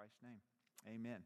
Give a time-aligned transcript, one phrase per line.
[0.00, 1.18] Christ's name, amen.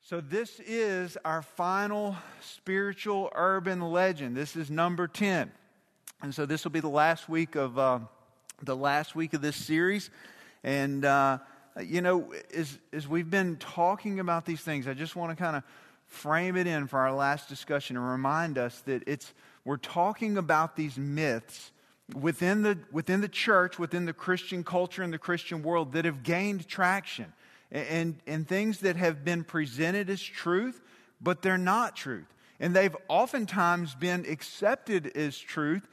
[0.00, 4.34] So, this is our final spiritual urban legend.
[4.34, 5.52] This is number 10.
[6.22, 7.98] And so, this will be the last week of, uh,
[8.62, 10.08] the last week of this series.
[10.64, 11.36] And, uh,
[11.84, 15.54] you know, as, as we've been talking about these things, I just want to kind
[15.54, 15.62] of
[16.06, 19.34] frame it in for our last discussion and remind us that it's,
[19.66, 21.72] we're talking about these myths
[22.14, 26.22] within the, within the church, within the Christian culture and the Christian world that have
[26.22, 27.34] gained traction
[27.72, 30.80] and, and things that have been presented as truth,
[31.20, 32.26] but they're not truth.
[32.58, 35.86] And they've oftentimes been accepted as truth,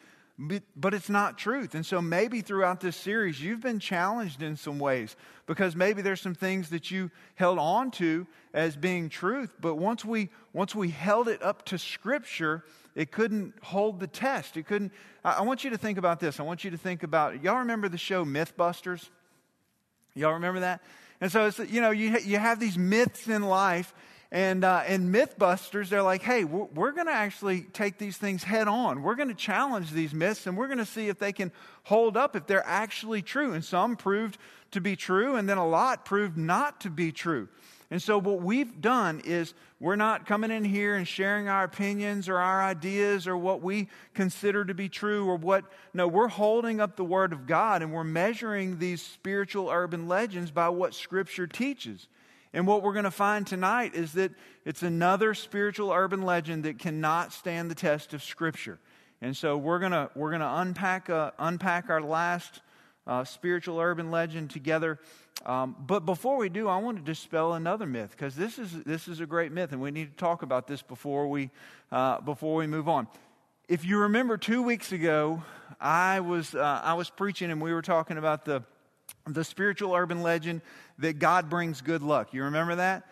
[0.76, 1.74] but, it's not truth.
[1.74, 5.16] And so maybe throughout this series, you've been challenged in some ways
[5.48, 10.06] because maybe there's some things that you held on to as being truth, but once
[10.06, 12.64] we, once we held it up to Scripture,
[12.96, 14.58] it couldn't hold the test.
[14.58, 14.92] It couldn't.
[15.24, 16.40] I want you to think about this.
[16.40, 19.10] I want you to think about, y'all remember the show Mythbusters?
[20.16, 20.82] Y'all remember that?
[21.20, 23.94] And so, it's, you know, you, you have these myths in life,
[24.32, 28.44] and, uh, and Mythbusters, they're like, hey, we're, we're going to actually take these things
[28.44, 29.02] head on.
[29.02, 31.52] We're going to challenge these myths, and we're going to see if they can
[31.84, 33.54] hold up, if they're actually true.
[33.54, 34.38] And some proved
[34.72, 37.48] to be true, and then a lot proved not to be true.
[37.90, 42.28] And so, what we've done is we're not coming in here and sharing our opinions
[42.28, 45.64] or our ideas or what we consider to be true or what.
[45.94, 50.52] No, we're holding up the Word of God and we're measuring these spiritual urban legends
[50.52, 52.08] by what Scripture teaches.
[52.54, 54.32] And what we're going to find tonight is that
[54.66, 58.80] it's another spiritual urban legend that cannot stand the test of Scripture.
[59.22, 62.62] And so we're going to, we're going to unpack, uh, unpack our last
[63.08, 65.00] uh, spiritual urban legend together.
[65.46, 69.08] Um, but before we do, I want to dispel another myth because this is, this
[69.08, 71.50] is a great myth, and we need to talk about this before we,
[71.92, 73.08] uh, before we move on.
[73.70, 75.44] If you remember two weeks ago,
[75.80, 78.64] I was, uh, I was preaching and we were talking about the,
[79.26, 80.62] the spiritual urban legend
[81.00, 82.34] that God brings good luck.
[82.34, 83.08] You remember that?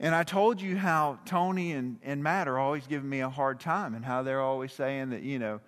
[0.00, 3.60] And I told you how Tony and, and Matt are always giving me a hard
[3.60, 5.60] time and how they're always saying that, you know,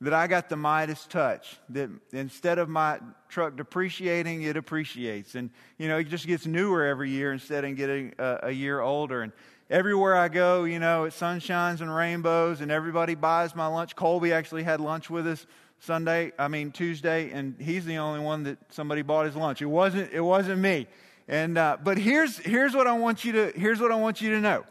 [0.00, 5.34] that I got the Midas touch, that instead of my truck depreciating, it appreciates.
[5.34, 8.80] And, you know, it just gets newer every year instead of getting a, a year
[8.80, 9.22] older.
[9.22, 9.32] And
[9.68, 13.96] everywhere I go, you know, it sunshines and rainbows, and everybody buys my lunch.
[13.96, 15.46] Colby actually had lunch with us
[15.80, 19.62] Sunday, I mean Tuesday, and he's the only one that somebody bought his lunch.
[19.62, 20.86] It wasn't, it wasn't me.
[21.26, 24.30] And, uh, but here's, here's what I want you to, here's what I want you
[24.30, 24.64] to know.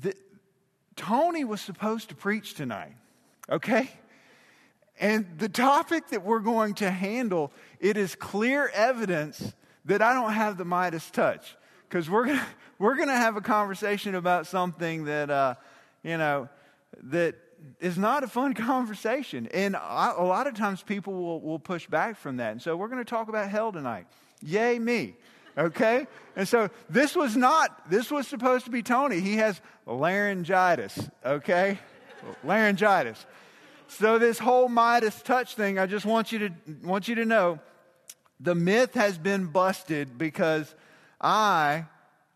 [0.00, 0.14] The,
[0.96, 2.94] Tony was supposed to preach tonight
[3.48, 3.90] okay?
[4.98, 9.54] And the topic that we're going to handle, it is clear evidence
[9.86, 11.56] that I don't have the Midas touch.
[11.88, 12.40] Because we're going
[12.78, 15.54] we're gonna have a conversation about something that, uh,
[16.02, 16.48] you know,
[17.04, 17.34] that
[17.80, 19.48] is not a fun conversation.
[19.48, 22.52] And I, a lot of times people will, will push back from that.
[22.52, 24.06] And so we're going to talk about hell tonight.
[24.42, 25.14] Yay, me.
[25.58, 26.06] Okay?
[26.36, 29.20] And so this was not, this was supposed to be Tony.
[29.20, 31.10] He has laryngitis.
[31.24, 31.78] Okay?
[32.44, 33.24] Laryngitis.
[33.88, 37.58] So this whole Midas touch thing, I just want you to want you to know,
[38.38, 40.74] the myth has been busted because
[41.20, 41.86] I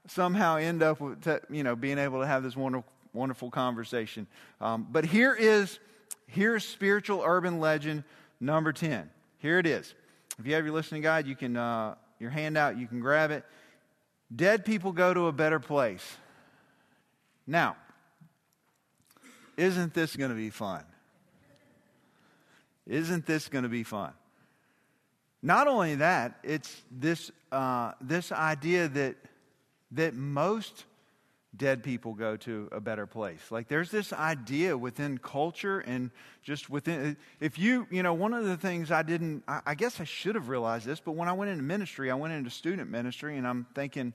[0.09, 4.27] somehow end up with you know being able to have this wonderful wonderful conversation.
[4.61, 5.79] Um, but here is
[6.27, 8.05] here's spiritual urban legend
[8.41, 9.09] number ten.
[9.39, 9.95] Here it is.
[10.39, 13.45] If you have your listening guide, you can uh, your handout, you can grab it.
[14.35, 16.17] Dead people go to a better place.
[17.47, 17.77] Now,
[19.57, 20.85] isn't this going to be fun?
[22.87, 24.13] Isn't this going to be fun?
[25.43, 29.17] Not only that, it's this, uh, this idea that,
[29.93, 30.85] that most
[31.57, 33.41] dead people go to a better place.
[33.51, 36.11] Like there's this idea within culture and
[36.43, 40.01] just within, if you, you know, one of the things I didn't, I, I guess
[40.01, 42.91] I should have realized this, but when I went into ministry, I went into student
[42.91, 44.15] ministry and I'm thinking,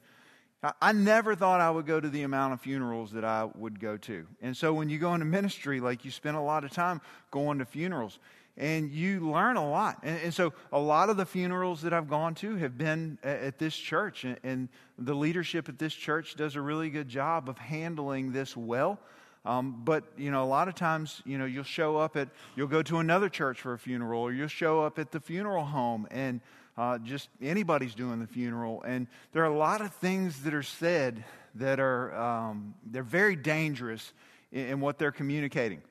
[0.82, 3.96] I never thought I would go to the amount of funerals that I would go
[3.96, 4.28] to.
[4.42, 7.00] And so when you go into ministry, like you spend a lot of time
[7.32, 8.20] going to funerals
[8.60, 10.00] and you learn a lot.
[10.04, 13.40] And, and, so, a lot of the funerals that I've gone to have been at,
[13.42, 14.70] at this church, and, and,
[15.02, 19.00] the leadership at this church does a really good job of handling this well.
[19.46, 22.28] Um, but you know, a lot of times, you know, you'll show up at,
[22.58, 25.64] you'll go to another church for a funeral, or you'll show up at the funeral
[25.64, 26.42] home, and
[26.80, 30.64] uh, just anybody's doing the funeral, and there are a lot of things that are
[30.64, 34.14] said that are um, they're very dangerous
[34.54, 35.82] in, in what they're communicating.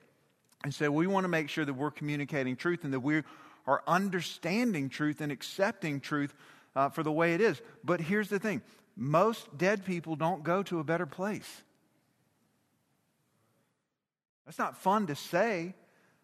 [0.64, 3.22] And so we want to make sure that we're communicating truth and that we
[3.66, 6.34] are understanding truth and accepting truth
[6.74, 7.60] uh, for the way it is.
[7.84, 8.62] But here's the thing
[8.96, 11.62] most dead people don't go to a better place.
[14.46, 15.74] That's not fun to say.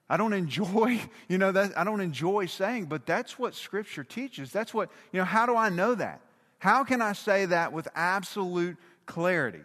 [0.09, 4.53] I don't enjoy, you know, that I don't enjoy saying, but that's what Scripture teaches.
[4.53, 6.21] That's what, you know, how do I know that?
[6.59, 9.61] How can I say that with absolute clarity?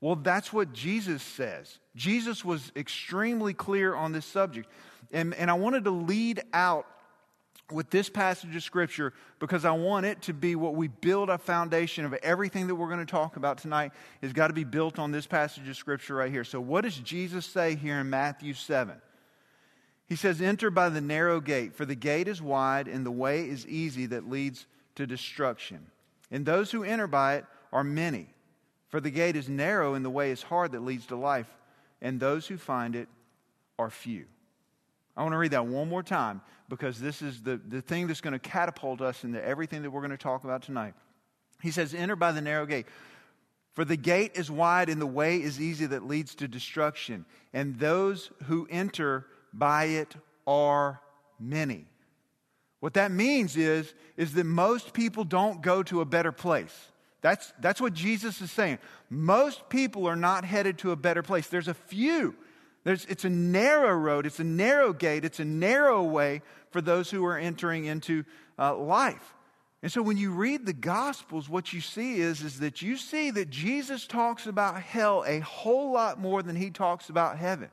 [0.00, 1.78] Well, that's what Jesus says.
[1.96, 4.68] Jesus was extremely clear on this subject.
[5.10, 6.86] And, and I wanted to lead out
[7.72, 11.38] with this passage of Scripture because I want it to be what we build a
[11.38, 13.92] foundation of everything that we're going to talk about tonight
[14.22, 16.44] has got to be built on this passage of Scripture right here.
[16.44, 18.94] So, what does Jesus say here in Matthew 7?
[20.06, 23.48] He says, Enter by the narrow gate, for the gate is wide and the way
[23.48, 25.86] is easy that leads to destruction.
[26.30, 28.28] And those who enter by it are many.
[28.88, 31.48] For the gate is narrow and the way is hard that leads to life,
[32.00, 33.08] and those who find it
[33.78, 34.26] are few.
[35.16, 38.20] I want to read that one more time because this is the, the thing that's
[38.20, 40.94] going to catapult us into everything that we're going to talk about tonight.
[41.62, 42.86] He says, Enter by the narrow gate.
[43.72, 47.78] For the gate is wide and the way is easy that leads to destruction, and
[47.78, 49.26] those who enter
[49.58, 50.14] by it
[50.46, 51.00] are
[51.38, 51.86] many.
[52.80, 56.92] What that means is, is that most people don't go to a better place.
[57.22, 58.78] That's, that's what Jesus is saying.
[59.10, 61.48] Most people are not headed to a better place.
[61.48, 62.36] There's a few
[62.86, 67.10] there's, it's a narrow road, it's a narrow gate, it's a narrow way for those
[67.10, 68.24] who are entering into
[68.60, 69.34] uh, life.
[69.82, 73.32] And so when you read the Gospels, what you see is, is that you see
[73.32, 77.70] that Jesus talks about hell a whole lot more than he talks about heaven.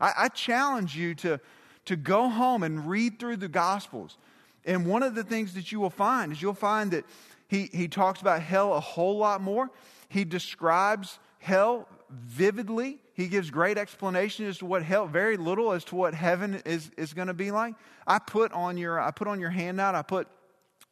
[0.00, 1.40] I, I challenge you to,
[1.86, 4.18] to go home and read through the Gospels.
[4.64, 7.04] And one of the things that you will find is you'll find that
[7.48, 9.70] he, he talks about hell a whole lot more.
[10.08, 12.98] He describes hell vividly.
[13.14, 16.90] He gives great explanation as to what hell, very little as to what heaven is,
[16.96, 17.74] is going to be like.
[18.06, 20.28] I put on your I put on your handout, I put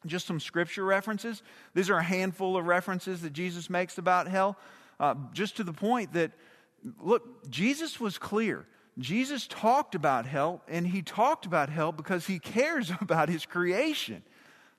[0.05, 1.43] just some scripture references.
[1.73, 4.57] These are a handful of references that Jesus makes about hell,
[4.99, 6.31] uh, just to the point that,
[7.01, 8.65] look, Jesus was clear.
[8.97, 14.23] Jesus talked about hell, and he talked about hell because he cares about his creation.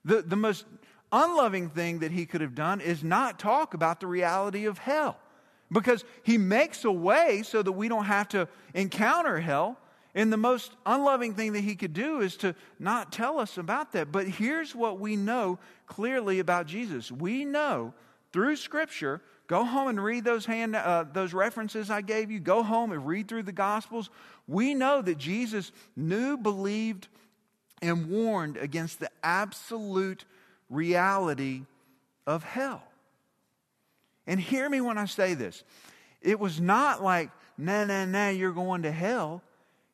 [0.04, 0.64] The, the most
[1.12, 5.18] unloving thing that he could have done is not talk about the reality of hell
[5.70, 9.78] because he makes a way so that we don't have to encounter hell.
[10.14, 13.92] And the most unloving thing that he could do is to not tell us about
[13.92, 14.10] that.
[14.12, 17.12] But here's what we know clearly about Jesus.
[17.12, 17.92] We know
[18.32, 22.40] through Scripture, go home and read those, hand, uh, those references I gave you.
[22.40, 24.10] Go home and read through the Gospels.
[24.46, 27.08] We know that Jesus knew, believed,
[27.82, 30.24] and warned against the absolute
[30.70, 31.62] reality
[32.26, 32.82] of hell.
[34.26, 35.62] And hear me when I say this.
[36.20, 39.42] It was not like, nah, nah, nah, you're going to hell.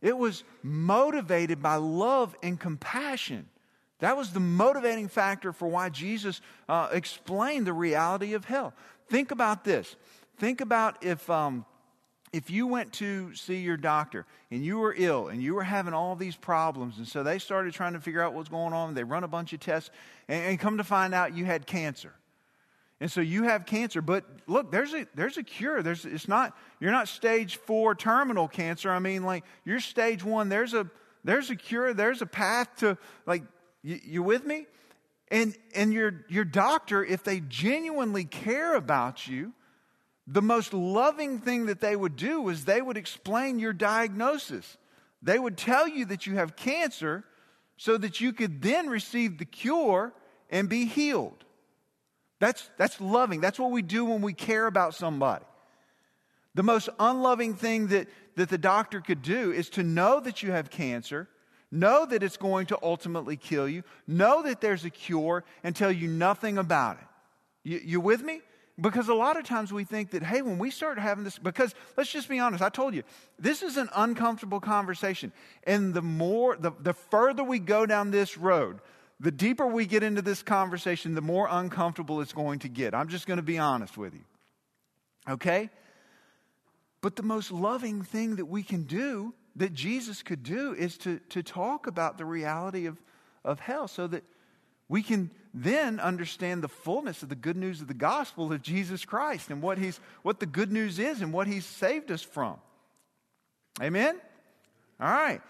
[0.01, 3.49] It was motivated by love and compassion.
[4.01, 8.75] That was the motivating factor for why Jesus uh, explained the reality of hell.
[9.13, 9.95] Think about this.
[10.39, 11.67] Think about if, um,
[12.33, 15.93] if you went to see your doctor and you were ill and you were having
[15.93, 19.05] all these problems, and so they started trying to figure out what's going on, they
[19.05, 19.91] run a bunch of tests,
[20.29, 22.15] and, and come to find out you had cancer.
[23.01, 25.83] And so you have cancer, but look, there's a there's a cure.
[25.83, 28.91] There's it's not you're not stage four terminal cancer.
[28.91, 30.49] I mean, like you're stage one.
[30.49, 30.87] There's a
[31.23, 31.93] there's a cure.
[31.93, 33.43] There's a path to like
[33.83, 34.67] you, you with me?
[35.33, 39.53] And and your your doctor, if they genuinely care about you,
[40.27, 44.77] the most loving thing that they would do is they would explain your diagnosis.
[45.23, 47.25] They would tell you that you have cancer
[47.77, 50.13] so that you could then receive the cure
[50.51, 51.45] and be healed.
[52.39, 53.41] That's, that's loving.
[53.41, 55.45] That's what we do when we care about somebody.
[56.55, 60.51] The most unloving thing that, that the doctor could do is to know that you
[60.51, 61.29] have cancer,
[61.73, 65.91] know that it's going to ultimately kill you, know that there's a cure, and tell
[65.91, 67.05] you nothing about it.
[67.65, 68.43] You, you with me?
[68.81, 71.75] Because a lot of times we think that, hey, when we start having this, because
[71.97, 73.03] let's just be honest, I told you,
[73.39, 75.33] this is an uncomfortable conversation.
[75.65, 78.81] And the more, the, the further we go down this road,
[79.21, 82.95] the deeper we get into this conversation, the more uncomfortable it's going to get.
[82.95, 84.25] I'm just going to be honest with you.
[85.29, 85.71] Okay?
[87.03, 91.19] But the most loving thing that we can do, that Jesus could do, is to,
[91.31, 92.97] to talk about the reality of,
[93.45, 94.25] of hell so that
[94.89, 99.05] we can then understand the fullness of the good news of the gospel of Jesus
[99.05, 102.57] Christ and what, he's, what the good news is and what he's saved us from.
[103.81, 104.19] Amen?
[105.01, 105.41] All right.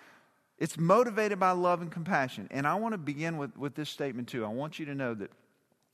[0.58, 2.48] It's motivated by love and compassion.
[2.50, 4.44] And I want to begin with, with this statement too.
[4.44, 5.30] I want you to know that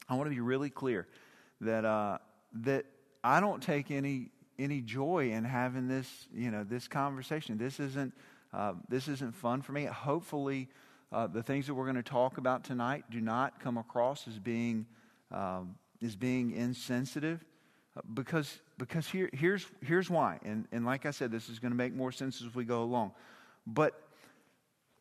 [0.09, 1.07] I want to be really clear
[1.61, 2.19] that, uh,
[2.63, 2.87] that
[3.23, 7.59] I don't take any, any joy in having this, you know, this conversation.
[7.59, 8.13] This isn't,
[8.53, 9.85] uh, this isn't fun for me.
[9.85, 10.69] Hopefully,
[11.13, 14.39] uh, the things that we're going to talk about tonight do not come across as
[14.39, 14.87] being,
[15.31, 17.45] um, as being insensitive
[17.97, 20.39] uh, because, because here, here's, here's why.
[20.45, 22.83] And, and like I said, this is going to make more sense as we go
[22.83, 23.13] along.
[23.67, 24.03] But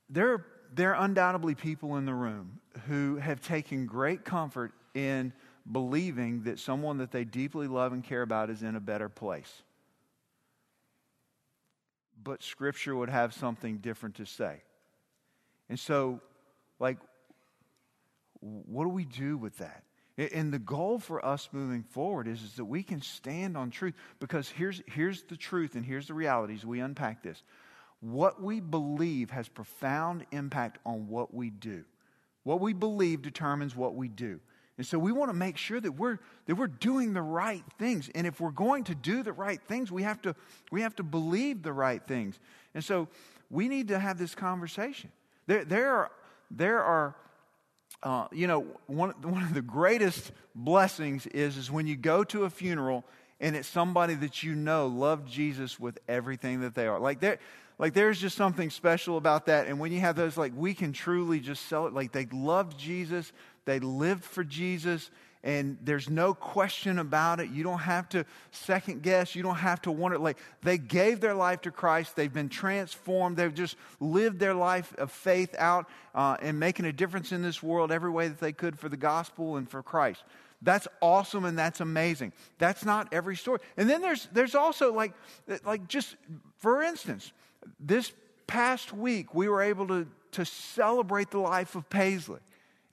[0.10, 5.34] there, there are undoubtedly people in the room who have taken great comfort in
[5.70, 9.64] believing that someone that they deeply love and care about is in a better place.
[12.24, 14.62] But Scripture would have something different to say.
[15.70, 16.22] And so,
[16.80, 16.98] like,
[18.40, 19.84] what do we do with that?
[20.18, 23.94] And the goal for us moving forward is, is that we can stand on truth
[24.20, 26.66] because here's, here's the truth and here's the realities.
[26.66, 27.44] We unpack this.
[28.00, 31.84] What we believe has profound impact on what we do.
[32.44, 34.40] What we believe determines what we do.
[34.78, 38.10] And so we want to make sure that we're, that we're doing the right things.
[38.14, 40.36] And if we're going to do the right things, we have to,
[40.72, 42.40] we have to believe the right things.
[42.76, 43.08] And so
[43.50, 45.12] we need to have this conversation.
[45.48, 46.12] There, there are,
[46.52, 47.16] there are
[48.04, 52.44] uh, you know, one, one of the greatest blessings is, is when you go to
[52.44, 53.04] a funeral
[53.40, 57.00] and it's somebody that you know loved Jesus with everything that they are.
[57.00, 57.40] Like there,
[57.80, 59.68] like there's just something special about that.
[59.68, 61.94] And when you have those, like we can truly just sell it.
[61.94, 63.32] Like they loved Jesus,
[63.68, 65.12] they lived for Jesus,
[65.44, 67.50] and there's no question about it.
[67.50, 69.36] You don't have to second guess.
[69.36, 70.18] You don't have to wonder.
[70.18, 72.16] Like they gave their life to Christ.
[72.16, 73.36] They've been transformed.
[73.36, 77.62] They've just lived their life of faith out uh, and making a difference in this
[77.62, 80.24] world every way that they could for the gospel and for Christ.
[80.62, 82.32] That's awesome and that's amazing.
[82.60, 83.60] That's not every story.
[83.76, 85.12] And then there's there's also like
[85.66, 86.16] like just
[86.56, 87.34] for instance,
[87.82, 88.14] this
[88.48, 92.40] past week we were able to to celebrate the life of Paisley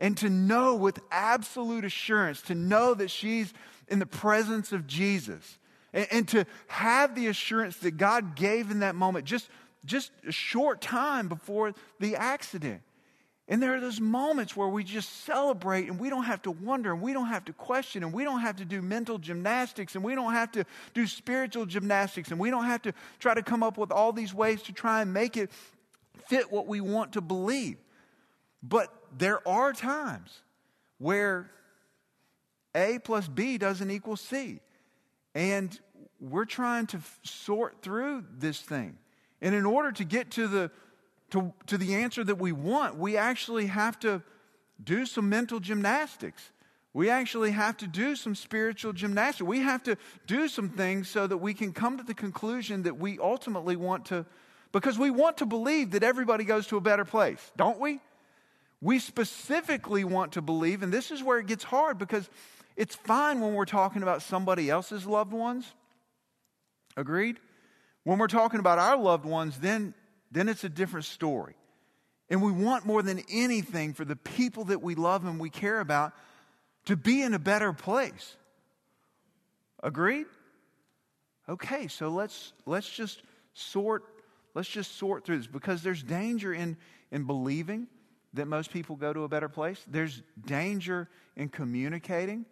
[0.05, 3.55] and to know with absolute assurance, to know that she's
[3.89, 5.59] in the presence of Jesus,
[5.95, 9.49] and, and, to have the assurance that God gave in that moment, just,
[9.87, 12.83] just a short time before the accident.
[13.49, 16.93] And there are those moments where we just celebrate and we don't have to wonder
[16.93, 20.05] and we don't have to question and we don't have to do mental gymnastics and
[20.05, 23.63] we don't have to do spiritual gymnastics and we don't have to try to come
[23.63, 25.51] up with all these ways to try and make it
[26.27, 27.79] fit what we want to believe.
[28.63, 30.41] But there are times
[30.99, 31.51] where
[32.75, 34.61] A plus B doesn't equal C.
[35.35, 35.79] And
[36.21, 38.97] we're trying to f- sort through this thing.
[39.43, 40.71] And in order to get to the,
[41.31, 44.23] to, to the answer that we want, we actually have to
[44.83, 46.51] do some mental gymnastics.
[46.93, 49.47] We actually have to do some spiritual gymnastics.
[49.47, 52.99] We have to do some things so that we can come to the conclusion that
[52.99, 54.25] we ultimately want to,
[54.71, 58.01] because we want to believe that everybody goes to a better place, don't we?
[58.85, 62.29] We specifically want to believe, and this is where it gets hard because
[62.77, 65.65] it's fine when we're talking about somebody else's loved ones.
[66.95, 67.41] Agreed?
[68.03, 69.95] When we're talking about our loved ones, then,
[70.31, 71.55] then it's a different story.
[72.29, 75.81] And we want more than anything for the people that we love and we care
[75.81, 76.13] about
[76.85, 78.37] to be in a better place.
[79.83, 80.27] Agreed?
[81.49, 83.23] Okay, so let's let's just
[83.55, 84.05] sort
[84.53, 86.77] let's just sort through this because there's danger in
[87.11, 87.87] in believing
[88.35, 89.83] that most people go to a better place.
[89.89, 92.45] There's danger in communicating.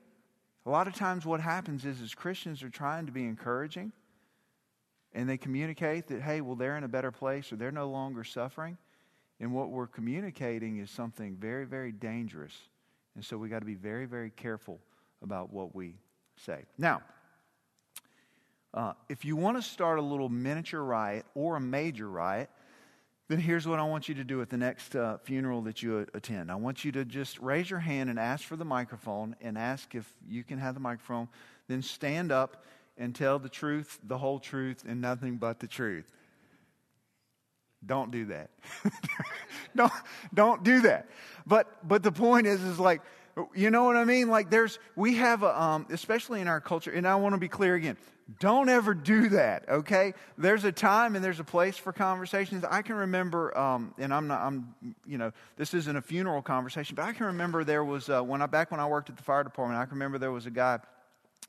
[0.65, 3.93] A lot of times, what happens is, as Christians are trying to be encouraging,
[5.12, 8.25] and they communicate that, hey, well, they're in a better place or they're no longer
[8.25, 8.79] suffering.
[9.41, 12.55] And what we're communicating is something very, very dangerous.
[13.15, 14.81] And so we got to be very, very careful
[15.23, 15.97] about what we
[16.37, 16.65] say.
[16.79, 17.03] Now,
[18.73, 22.49] uh, if you want to start a little miniature riot or a major riot,
[23.33, 26.07] then here's what I want you to do at the next uh, funeral that you
[26.12, 26.53] attend.
[26.53, 29.95] I want you to just raise your hand and ask for the microphone and ask
[29.95, 31.29] if you can have the microphone.
[31.67, 32.62] Then stand up
[32.99, 36.12] and tell the truth, the whole truth, and nothing but the truth.
[37.87, 38.51] Don't do that.
[39.75, 39.93] don't,
[40.35, 41.09] don't do that.
[41.47, 43.01] But, but the point is, is like,
[43.55, 44.29] you know what I mean?
[44.29, 47.49] Like there's, we have, a, um, especially in our culture, and I want to be
[47.49, 47.97] clear again.
[48.41, 50.14] Don't ever do that, okay?
[50.38, 52.64] There's a time and there's a place for conversations.
[52.64, 54.75] I can remember, um, and I'm not, I'm,
[55.07, 58.41] you know, this isn't a funeral conversation, but I can remember there was, uh, when
[58.41, 60.50] I, back when I worked at the fire department, I can remember there was a
[60.50, 60.79] guy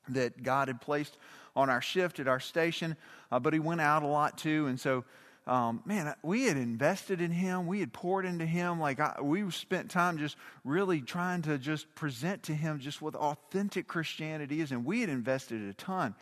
[0.09, 1.17] that God had placed
[1.55, 2.97] on our shift at our station,
[3.31, 5.05] uh, but he went out a lot too, and so
[5.45, 7.67] um, man, we had invested in him.
[7.67, 8.79] We had poured into him.
[8.79, 13.13] Like I, we spent time just really trying to just present to him just what
[13.15, 16.15] authentic Christianity is, and we had invested a ton.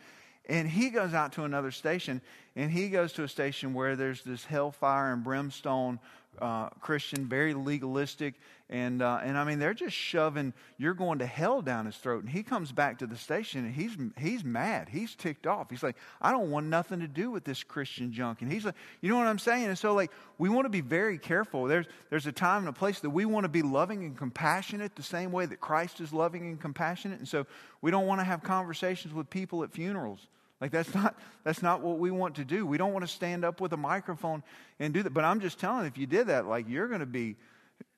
[0.46, 2.20] And he goes out to another station,
[2.56, 6.00] and he goes to a station where there's this hellfire and brimstone
[6.40, 8.34] uh, Christian, very legalistic,
[8.70, 12.22] and uh, and I mean they're just shoving you're going to hell down his throat.
[12.22, 15.68] And he comes back to the station, and he's he's mad, he's ticked off.
[15.68, 18.40] He's like, I don't want nothing to do with this Christian junk.
[18.40, 19.66] And he's like, you know what I'm saying?
[19.66, 21.66] And so like we want to be very careful.
[21.66, 24.96] There's there's a time and a place that we want to be loving and compassionate
[24.96, 27.18] the same way that Christ is loving and compassionate.
[27.18, 27.46] And so
[27.82, 30.26] we don't want to have conversations with people at funerals.
[30.62, 32.64] Like that's not that's not what we want to do.
[32.64, 34.44] We don't want to stand up with a microphone
[34.78, 35.12] and do that.
[35.12, 37.36] But I'm just telling, if you did that, like you're going to be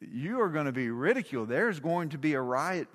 [0.00, 1.50] you are going to be ridiculed.
[1.50, 2.88] There's going to be a riot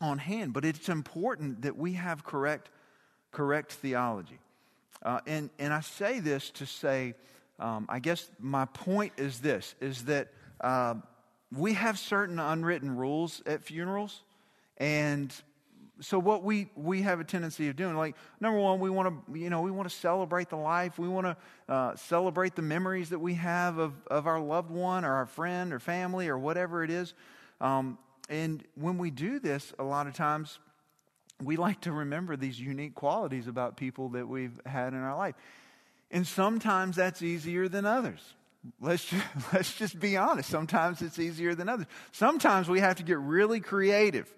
[0.00, 0.52] on hand.
[0.52, 2.68] But it's important that we have correct,
[3.30, 4.38] correct theology.
[5.02, 7.14] Uh, and, and I say this to say,
[7.58, 10.28] um, I guess my point is this, is that
[10.60, 10.94] uh,
[11.56, 14.22] we have certain unwritten rules at funerals.
[14.78, 15.32] And
[16.00, 19.38] so what we, we have a tendency of doing, like number one, we want to,
[19.38, 20.98] you know, we want to celebrate the life.
[20.98, 25.04] We want to uh, celebrate the memories that we have of, of our loved one
[25.04, 27.14] or our friend or family or whatever it is.
[27.60, 27.98] Um,
[28.28, 30.58] and when we do this, a lot of times
[31.42, 35.34] we like to remember these unique qualities about people that we've had in our life.
[36.10, 38.20] And sometimes that's easier than others.
[38.80, 40.50] Let's just, let's just be honest.
[40.50, 41.86] Sometimes it's easier than others.
[42.12, 44.32] Sometimes we have to get really creative.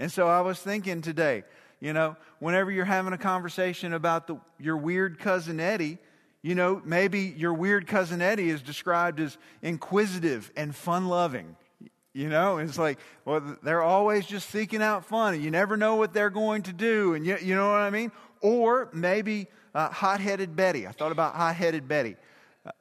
[0.00, 1.44] And so I was thinking today,
[1.78, 5.98] you know, whenever you're having a conversation about the, your weird cousin Eddie,
[6.40, 11.54] you know, maybe your weird cousin Eddie is described as inquisitive and fun loving.
[12.14, 16.14] You know, it's like, well, they're always just seeking out fun, you never know what
[16.14, 18.10] they're going to do, and you, you know what I mean?
[18.40, 20.86] Or maybe uh, hot headed Betty.
[20.86, 22.16] I thought about hot headed Betty,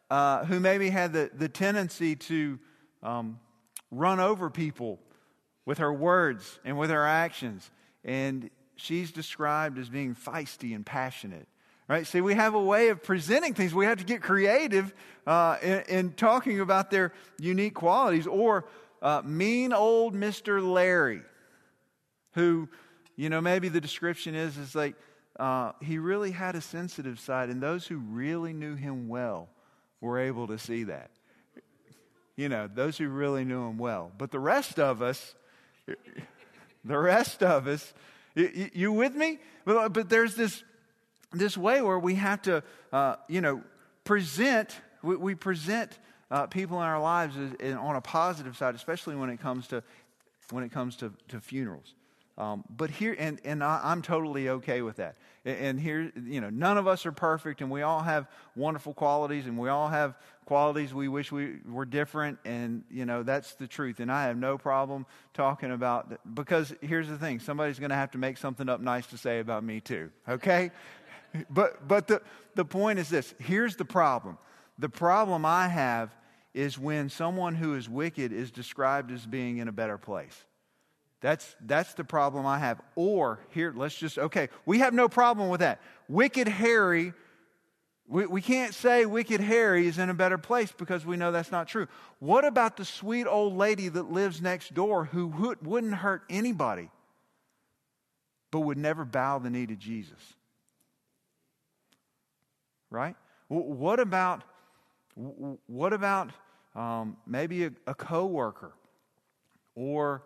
[0.09, 2.57] uh, who maybe had the, the tendency to
[3.03, 3.41] um,
[3.91, 4.99] run over people
[5.69, 7.69] with her words and with her actions.
[8.03, 11.47] And she's described as being feisty and passionate.
[11.87, 12.07] Right?
[12.07, 13.71] See, we have a way of presenting things.
[13.71, 14.95] We have to get creative
[15.27, 18.25] uh, in, in, talking about their unique qualities.
[18.25, 18.65] Or
[19.03, 20.59] uh, mean old Mr.
[20.59, 21.21] Larry,
[22.31, 22.67] who,
[23.15, 24.95] you know, maybe the description is, is like,
[25.39, 29.49] uh, he really had a sensitive side, and those who really knew him well
[30.01, 31.11] were able to see that.
[32.35, 34.11] You know, those who really knew him well.
[34.17, 35.35] But the rest of us,
[36.85, 37.93] the rest of us,
[38.35, 39.39] you, with me?
[39.65, 40.63] But, there's this,
[41.31, 43.61] this way where we have to, uh, you know,
[44.03, 45.99] present, we, present
[46.31, 49.83] uh, people in our lives on a positive side, especially when it comes to
[50.51, 51.93] when it comes to, to funerals.
[52.39, 55.17] Um, but here, and, and I, am totally okay with that.
[55.43, 58.93] And, and here, you know, none of us are perfect, and we all have wonderful
[58.93, 63.55] qualities, and we all have qualities we wish we were different, and, you know, that's
[63.55, 63.99] the truth.
[63.99, 67.97] And I have no problem talking about, that, because here's the thing somebody's going to
[67.97, 70.71] have to make something up nice to say about me, too, okay?
[71.49, 72.21] but but the,
[72.55, 74.37] the point is this here's the problem.
[74.77, 76.15] The problem I have
[76.53, 80.45] is when someone who is wicked is described as being in a better place.
[81.21, 82.81] That's, that's the problem I have.
[82.95, 85.81] Or, here, let's just, okay, we have no problem with that.
[86.07, 87.13] Wicked Harry,
[88.07, 91.51] we, we can't say Wicked Harry is in a better place because we know that's
[91.51, 91.87] not true.
[92.19, 96.89] What about the sweet old lady that lives next door who would, wouldn't hurt anybody
[98.51, 100.33] but would never bow the knee to Jesus?
[102.89, 103.15] Right?
[103.49, 104.43] What about
[105.67, 106.31] what about
[106.75, 108.71] um, maybe a, a coworker
[109.75, 110.23] or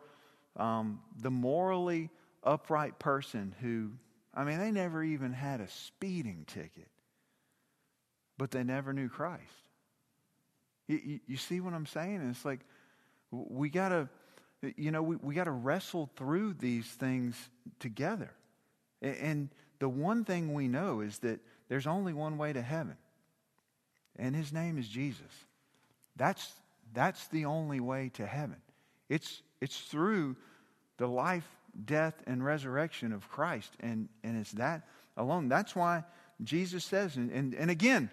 [0.58, 2.10] um, the morally
[2.44, 3.92] upright person who,
[4.34, 6.90] I mean, they never even had a speeding ticket,
[8.38, 9.42] but they never knew Christ.
[10.88, 12.18] You, you, you see what I'm saying?
[12.18, 12.60] And it's like
[13.32, 14.10] we got to,
[14.78, 17.36] you know, we, we got to wrestle through these things
[17.80, 18.32] together.
[19.02, 21.40] And the one thing we know is that
[21.70, 22.98] there's only one way to heaven
[24.18, 25.22] and his name is Jesus.
[26.16, 26.52] That's,
[26.94, 28.58] that's the only way to heaven.
[29.10, 30.36] It's, it's through
[30.98, 31.48] the life,
[31.86, 33.72] death, and resurrection of Christ.
[33.80, 34.84] And, and it's that
[35.16, 35.48] alone.
[35.48, 36.04] That's why
[36.44, 38.10] Jesus says, and, and, and again,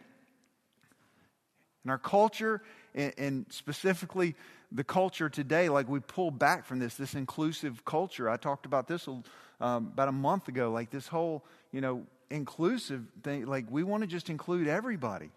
[1.85, 2.63] in our culture,
[2.95, 4.37] and, and specifically
[4.71, 8.31] the culture today, like we pull back from this, this inclusive culture.
[8.31, 9.25] I talked about this um,
[9.61, 13.47] about a month ago, like this whole, you know, inclusive thing.
[13.47, 15.31] Like we want to just include everybody.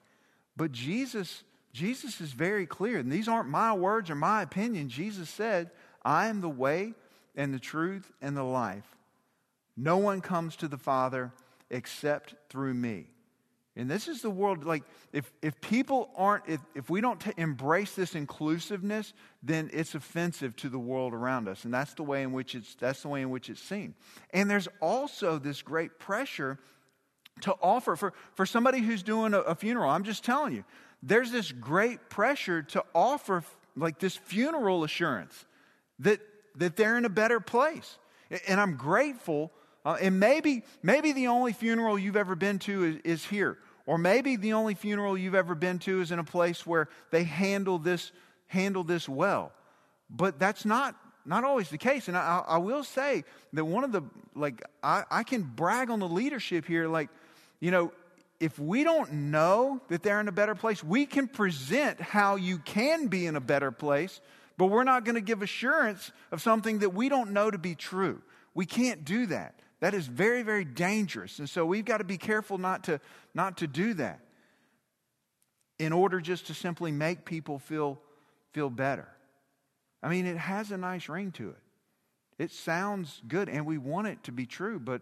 [0.56, 4.90] But Jesus, Jesus is very clear, and these aren't my words or my opinion.
[4.90, 5.72] Jesus said,
[6.04, 6.94] I am the way
[7.36, 8.88] and the truth and the life.
[9.76, 11.32] No one comes to the Father
[11.70, 13.08] except through me.
[13.76, 17.32] And this is the world, like, if, if people aren't, if, if we don't t-
[17.38, 21.66] embrace this inclusiveness, then it's offensive to the world around us.
[21.66, 23.96] And that's the way in which it's, that's the way in which it's seen.
[24.30, 26.60] And there's also this great pressure
[27.42, 29.90] to offer for, for somebody who's doing a, a funeral.
[29.90, 30.66] I'm just telling you,
[31.02, 33.44] there's this great pressure to offer
[33.76, 35.46] like this funeral assurance
[36.00, 36.20] that,
[36.56, 37.98] that they're in a better place.
[38.48, 39.52] And I'm grateful.
[39.86, 43.58] Uh, and maybe, maybe the only funeral you've ever been to is, is here.
[43.86, 47.24] Or maybe the only funeral you've ever been to is in a place where they
[47.24, 48.12] handle this,
[48.48, 49.52] handle this well.
[50.10, 52.08] But that's not not always the case.
[52.08, 54.02] And I, I, will say that one of the,
[54.36, 56.88] like, I, I can brag on the leadership here.
[56.88, 57.10] Like,
[57.60, 57.94] you know,
[58.40, 62.58] if we don't know that they're in a better place, we can present how you
[62.58, 64.20] can be in a better place,
[64.58, 67.76] but we're not going to give assurance of something that we don't know to be
[67.76, 68.22] true.
[68.54, 69.60] We can't do that.
[69.80, 71.40] That is very, very dangerous.
[71.40, 73.02] And so we've got to be careful not to,
[73.34, 74.20] not to do that
[75.80, 78.00] in order just to simply make people feel,
[78.54, 79.08] feel better.
[80.02, 81.58] I mean, it has a nice ring to it.
[82.38, 85.02] It sounds good, and we want it to be true, but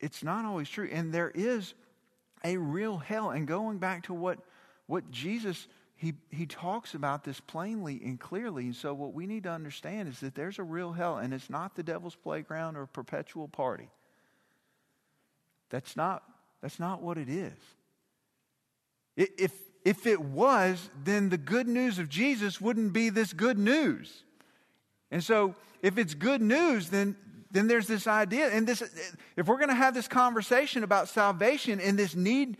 [0.00, 0.88] it's not always true.
[0.92, 1.74] And there is
[2.44, 3.30] a real hell.
[3.30, 4.38] And going back to what,
[4.86, 5.66] what Jesus,
[5.98, 8.66] he, he talks about this plainly and clearly.
[8.66, 11.50] And so, what we need to understand is that there's a real hell, and it's
[11.50, 13.90] not the devil's playground or a perpetual party.
[15.70, 16.22] That's not,
[16.62, 17.58] that's not what it is.
[19.16, 19.52] If,
[19.84, 24.22] if it was, then the good news of Jesus wouldn't be this good news.
[25.10, 27.16] And so, if it's good news, then
[27.50, 28.82] then there's this idea, and this
[29.34, 32.58] if we're going to have this conversation about salvation and this need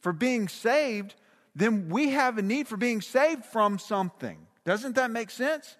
[0.00, 1.16] for being saved,
[1.58, 4.38] then we have a need for being saved from something.
[4.64, 5.76] Doesn't that make sense?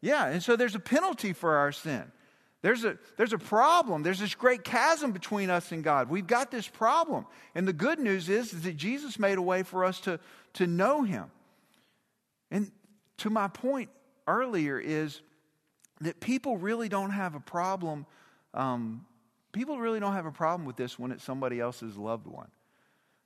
[0.00, 2.10] Yeah, and so there's a penalty for our sin.
[2.60, 4.02] There's a, there's a problem.
[4.02, 6.10] There's this great chasm between us and God.
[6.10, 7.26] We've got this problem.
[7.54, 10.18] And the good news is, is that Jesus made a way for us to,
[10.54, 11.26] to know Him.
[12.50, 12.72] And
[13.18, 13.90] to my point
[14.26, 15.22] earlier is
[16.00, 18.06] that people really don't have a problem.
[18.54, 19.06] Um,
[19.52, 22.48] people really don't have a problem with this when it's somebody else's loved one.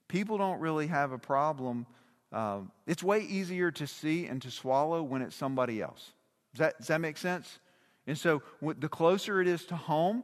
[0.08, 1.86] People don't really have a problem.
[2.32, 6.12] Uh, it's way easier to see and to swallow when it's somebody else.
[6.54, 7.58] Does that, does that make sense?
[8.06, 10.22] And so the closer it is to home,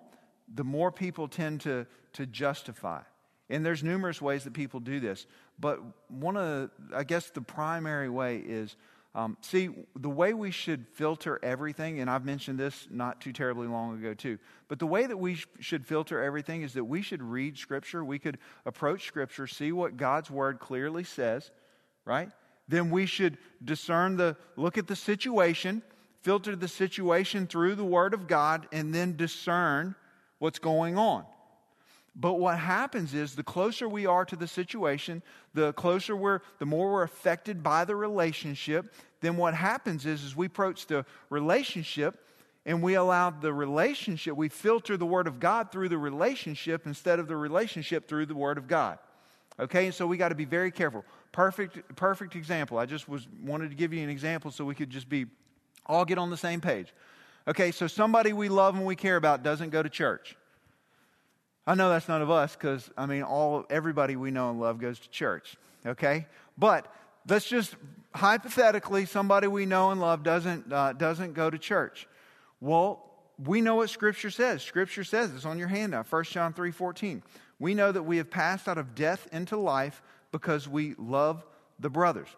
[0.53, 3.01] the more people tend to, to justify.
[3.51, 5.27] And there's numerous ways that people do this.
[5.59, 8.77] But one of the, I guess the primary way is
[9.15, 13.67] um, see, the way we should filter everything, and I've mentioned this not too terribly
[13.67, 17.03] long ago too, but the way that we sh- should filter everything is that we
[17.03, 18.03] should read Scripture.
[18.03, 21.51] We could approach Scripture, see what God's Word clearly says,
[22.07, 22.31] right?
[22.69, 25.83] Then we should discern the, look at the situation,
[26.23, 29.95] filter the situation through the Word of God, and then discern
[30.39, 31.27] what's going on.
[32.15, 35.23] But what happens is the closer we are to the situation,
[35.55, 40.37] the closer we're, the more we're affected by the relationship, then what happens is, is
[40.37, 42.27] we approach the relationship
[42.67, 47.19] and we allow the relationship, we filter the Word of God through the relationship instead
[47.19, 48.99] of the relationship through the Word of God.
[49.59, 51.05] Okay, and so we got to be very careful.
[51.33, 52.79] Perfect, perfect example.
[52.79, 55.27] I just was wanted to give you an example so we could just be
[55.87, 56.95] all get on the same page.
[57.49, 60.37] Okay, so somebody we love and we care about doesn't go to church.
[61.67, 64.81] I know that's none of us because, I mean, all, everybody we know and love
[64.81, 66.27] goes to church, okay?
[66.59, 66.93] But
[67.29, 67.77] let's just
[68.15, 72.09] hypothetically, somebody we know and love doesn't, uh, doesn't go to church.
[72.61, 73.09] Well,
[73.45, 74.63] we know what Scripture says.
[74.63, 77.23] Scripture says it's on your handout, 1 John 3 14.
[77.59, 81.45] We know that we have passed out of death into life because we love
[81.79, 82.29] the brothers.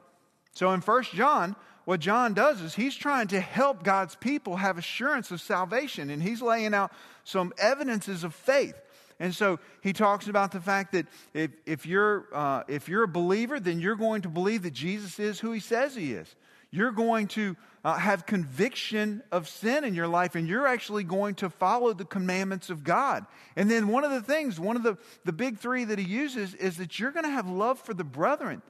[0.52, 4.78] So in 1 John, what John does is he's trying to help God's people have
[4.78, 6.92] assurance of salvation, and he's laying out
[7.24, 8.74] some evidences of faith.
[9.20, 13.08] And so he talks about the fact that if, if, you're, uh, if you're a
[13.08, 16.34] believer, then you're going to believe that Jesus is who he says he is.
[16.70, 21.36] You're going to uh, have conviction of sin in your life, and you're actually going
[21.36, 23.26] to follow the commandments of God.
[23.54, 26.54] And then one of the things, one of the, the big three that he uses
[26.54, 28.60] is that you're going to have love for the brethren.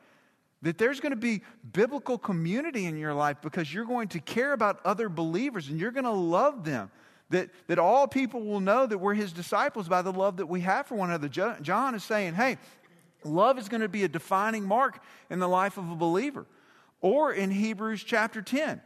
[0.61, 4.53] That there's going to be biblical community in your life because you're going to care
[4.53, 6.91] about other believers and you're going to love them.
[7.31, 10.61] That, that all people will know that we're his disciples by the love that we
[10.61, 11.29] have for one another.
[11.29, 12.59] John is saying, hey,
[13.25, 16.47] love is going to be a defining mark in the life of a believer.
[17.01, 18.81] Or in Hebrews chapter 10,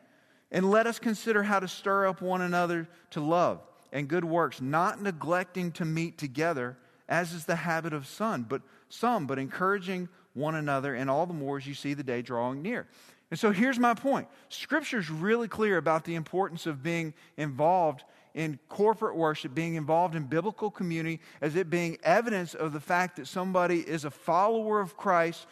[0.51, 3.61] and let us consider how to stir up one another to love
[3.92, 6.77] and good works, not neglecting to meet together,
[7.09, 11.35] as is the habit of some, but some, but encouraging one another, and all the
[11.35, 12.87] more as you see the day drawing near.
[13.31, 14.29] And so here's my point.
[14.48, 20.25] Scripture's really clear about the importance of being involved in corporate worship, being involved in
[20.25, 24.97] biblical community, as it being evidence of the fact that somebody is a follower of
[24.97, 25.47] Christ.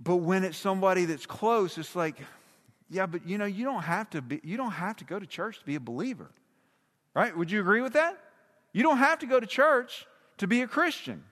[0.00, 2.16] But when it's somebody that's close, it's like,
[2.90, 5.26] yeah, but you know, you don't have to be, you don't have to go to
[5.26, 6.30] church to be a believer.
[7.14, 7.36] Right?
[7.36, 8.18] Would you agree with that?
[8.72, 10.06] You don't have to go to church
[10.38, 11.24] to be a Christian.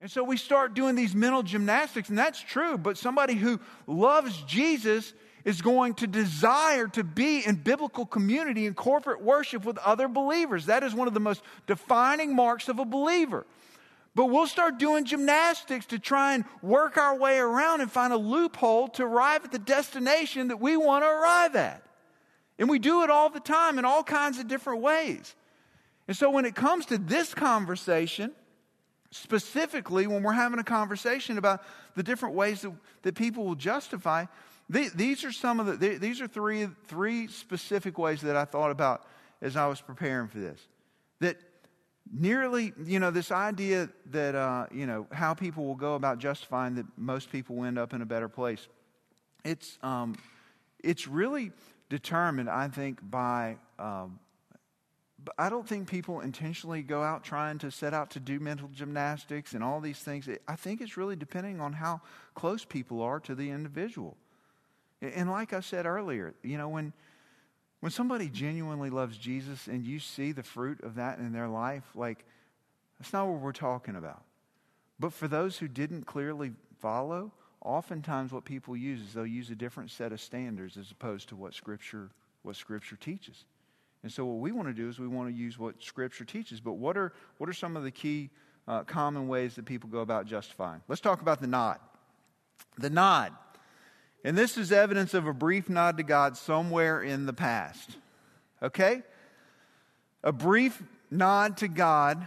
[0.00, 4.42] And so we start doing these mental gymnastics, and that's true, but somebody who loves
[4.42, 10.08] Jesus is going to desire to be in biblical community and corporate worship with other
[10.08, 10.66] believers.
[10.66, 13.46] That is one of the most defining marks of a believer.
[14.14, 18.18] But we'll start doing gymnastics to try and work our way around and find a
[18.18, 21.82] loophole to arrive at the destination that we want to arrive at.
[22.58, 25.34] And we do it all the time in all kinds of different ways.
[26.06, 28.32] And so when it comes to this conversation,
[29.10, 31.62] specifically when we're having a conversation about
[31.94, 34.26] the different ways that, that people will justify,
[34.68, 39.04] these are some of the, these are three, three specific ways that I thought about
[39.40, 40.60] as I was preparing for this.
[41.20, 41.36] That
[42.10, 46.76] nearly, you know, this idea that, uh, you know, how people will go about justifying
[46.76, 48.66] that most people end up in a better place.
[49.44, 50.16] It's, um,
[50.82, 51.52] it's really
[51.88, 53.56] determined, I think, by.
[53.78, 54.18] Um,
[55.38, 59.52] I don't think people intentionally go out trying to set out to do mental gymnastics
[59.52, 60.28] and all these things.
[60.48, 62.00] I think it's really depending on how
[62.34, 64.16] close people are to the individual.
[65.02, 66.92] And like I said earlier, you know, when
[67.80, 71.82] when somebody genuinely loves Jesus and you see the fruit of that in their life,
[71.96, 72.24] like,
[72.96, 74.22] that's not what we're talking about.
[75.00, 79.56] But for those who didn't clearly follow, oftentimes what people use is they'll use a
[79.56, 82.10] different set of standards as opposed to what Scripture,
[82.42, 83.46] what Scripture teaches.
[84.04, 86.60] And so what we want to do is we want to use what Scripture teaches.
[86.60, 88.30] But what are, what are some of the key
[88.68, 90.82] uh, common ways that people go about justifying?
[90.86, 91.80] Let's talk about the nod.
[92.78, 93.32] The nod.
[94.24, 97.96] And this is evidence of a brief nod to God somewhere in the past.
[98.62, 99.02] Okay?
[100.22, 100.80] A brief
[101.10, 102.26] nod to God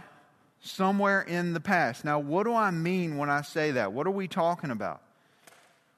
[0.60, 2.04] somewhere in the past.
[2.04, 3.92] Now, what do I mean when I say that?
[3.92, 5.00] What are we talking about?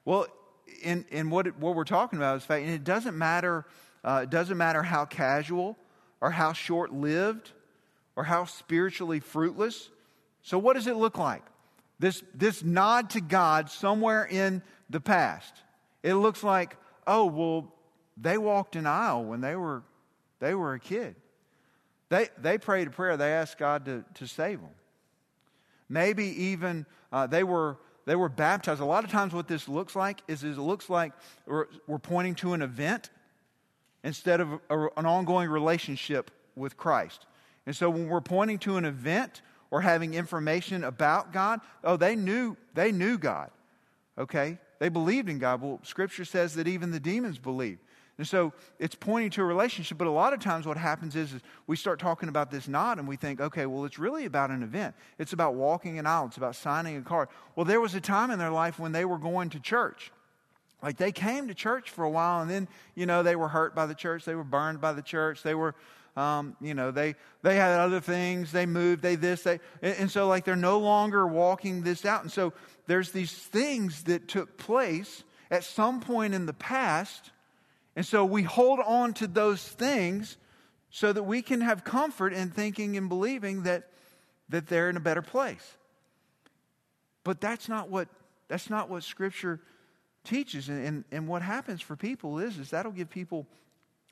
[0.04, 0.26] Well,
[0.82, 3.64] in, in what, it, what we're talking about is fact, and it doesn't matter,
[4.04, 5.76] uh, it doesn't matter how casual
[6.20, 7.50] or how short lived
[8.14, 9.90] or how spiritually fruitless.
[10.42, 11.42] So, what does it look like?
[11.98, 15.52] This, this nod to God somewhere in the past.
[16.02, 17.72] It looks like, oh, well,
[18.16, 19.82] they walked an aisle when they were,
[20.40, 21.16] they were a kid.
[22.08, 24.70] They, they prayed a prayer, they asked God to, to save them.
[25.88, 28.80] Maybe even uh, they, were, they were baptized.
[28.80, 31.12] A lot of times, what this looks like is, is it looks like
[31.46, 33.10] we're, we're pointing to an event
[34.04, 37.26] instead of a, an ongoing relationship with Christ.
[37.66, 42.16] And so, when we're pointing to an event or having information about God, oh, they
[42.16, 43.50] knew, they knew God.
[44.16, 44.58] Okay?
[44.78, 45.62] They believed in God.
[45.62, 47.78] Well, Scripture says that even the demons believe.
[48.18, 51.34] And so it's pointing to a relationship, but a lot of times what happens is,
[51.34, 54.50] is, we start talking about this nod and we think, okay, well, it's really about
[54.50, 54.96] an event.
[55.18, 57.28] It's about walking an aisle, it's about signing a card.
[57.54, 60.10] Well, there was a time in their life when they were going to church.
[60.82, 63.74] Like they came to church for a while and then, you know, they were hurt
[63.74, 65.76] by the church, they were burned by the church, they were
[66.18, 70.10] um, you know, they, they had other things, they moved, they this, they, and, and
[70.10, 72.22] so like they're no longer walking this out.
[72.22, 72.52] And so
[72.88, 77.30] there's these things that took place at some point in the past.
[77.94, 80.38] And so we hold on to those things
[80.90, 83.88] so that we can have comfort in thinking and believing that,
[84.48, 85.76] that they're in a better place.
[87.22, 88.08] But that's not what,
[88.48, 89.60] that's not what Scripture
[90.24, 90.68] teaches.
[90.68, 93.46] And, and, and what happens for people is, is that'll give people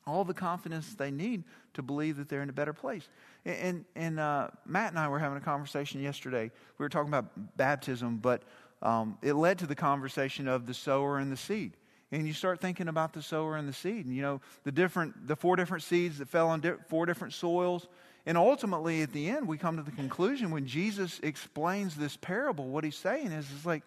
[0.07, 3.09] all the confidence they need to believe that they're in a better place.
[3.45, 6.51] And, and uh, Matt and I were having a conversation yesterday.
[6.79, 8.43] We were talking about baptism, but
[8.83, 11.73] um, it led to the conversation of the sower and the seed.
[12.13, 15.27] And you start thinking about the sower and the seed, and you know the different,
[15.27, 17.89] the four different seeds that fell on di- four different soils.
[18.27, 22.69] And ultimately, at the end, we come to the conclusion when Jesus explains this parable,
[22.69, 23.83] what he's saying is, it's like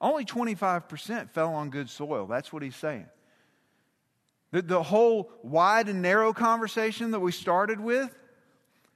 [0.00, 2.26] only 25% fell on good soil.
[2.26, 3.06] That's what he's saying.
[4.52, 8.14] The, the whole wide and narrow conversation that we started with,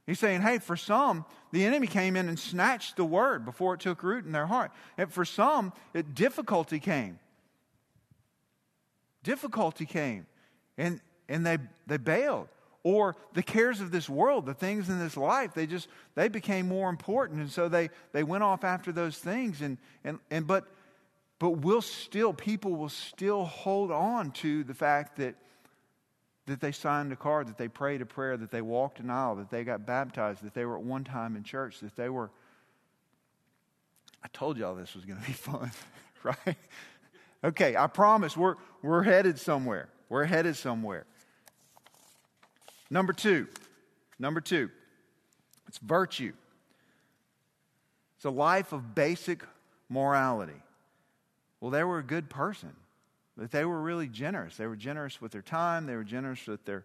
[0.06, 3.80] he's saying, hey, for some, the enemy came in and snatched the word before it
[3.80, 4.72] took root in their heart.
[4.98, 7.18] And for some, it, difficulty came.
[9.22, 10.26] Difficulty came.
[10.76, 12.48] And, and they, they bailed.
[12.82, 16.68] Or the cares of this world, the things in this life, they just, they became
[16.68, 17.40] more important.
[17.40, 19.62] And so they, they went off after those things.
[19.62, 20.66] And, and, and but,
[21.38, 25.36] but we'll still, people will still hold on to the fact that
[26.46, 29.36] that they signed a card, that they prayed a prayer, that they walked an aisle,
[29.36, 32.30] that they got baptized, that they were at one time in church, that they were.
[34.22, 35.70] I told y'all this was going to be fun,
[36.22, 36.56] right?
[37.42, 39.88] Okay, I promise we're, we're headed somewhere.
[40.08, 41.06] We're headed somewhere.
[42.90, 43.48] Number two,
[44.18, 44.70] number two,
[45.66, 46.32] it's virtue.
[48.16, 49.42] It's a life of basic
[49.88, 50.62] morality.
[51.60, 52.72] Well, they were a good person.
[53.36, 54.56] But they were really generous.
[54.56, 55.86] They were generous with their time.
[55.86, 56.84] They were generous with their,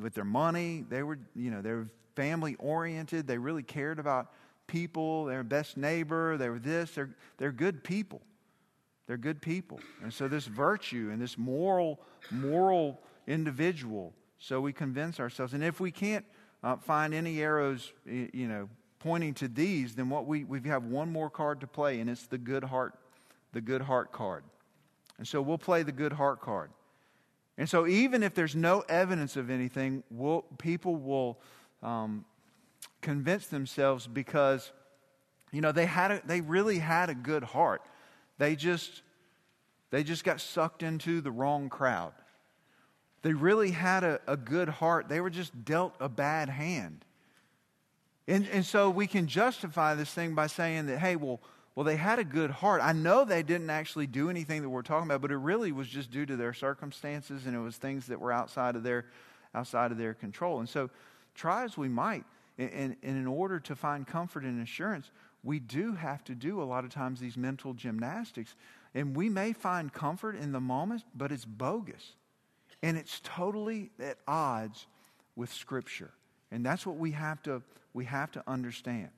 [0.00, 0.84] with their money.
[0.88, 3.26] They were, you know, they were family oriented.
[3.26, 4.32] They really cared about
[4.66, 5.26] people.
[5.26, 6.36] Their best neighbor.
[6.36, 6.92] They were this.
[6.92, 8.22] They're, they're good people.
[9.06, 9.80] They're good people.
[10.02, 15.54] And so this virtue and this moral, moral individual, so we convince ourselves.
[15.54, 16.24] And if we can't
[16.62, 21.10] uh, find any arrows, you know, pointing to these, then what we, we have one
[21.10, 22.94] more card to play, and it's the good heart,
[23.52, 24.44] the good heart card.
[25.18, 26.70] And so we'll play the good heart card.
[27.58, 31.38] And so even if there's no evidence of anything, we'll, people will
[31.82, 32.24] um,
[33.00, 34.72] convince themselves because,
[35.52, 37.82] you know, they, had a, they really had a good heart.
[38.38, 39.02] They just,
[39.90, 42.14] They just got sucked into the wrong crowd.
[43.20, 45.08] They really had a, a good heart.
[45.08, 47.04] They were just dealt a bad hand.
[48.26, 51.40] And, and so we can justify this thing by saying that, hey, well,
[51.74, 52.82] well, they had a good heart.
[52.82, 55.88] I know they didn't actually do anything that we're talking about, but it really was
[55.88, 59.06] just due to their circumstances and it was things that were outside of their,
[59.54, 60.60] outside of their control.
[60.60, 60.90] And so,
[61.34, 62.24] try as we might,
[62.58, 65.10] and, in order to find comfort and assurance,
[65.42, 68.54] we do have to do a lot of times these mental gymnastics.
[68.94, 72.12] And we may find comfort in the moment, but it's bogus.
[72.82, 74.86] And it's totally at odds
[75.34, 76.10] with Scripture.
[76.50, 77.62] And that's what we have to,
[77.94, 79.08] we have to understand.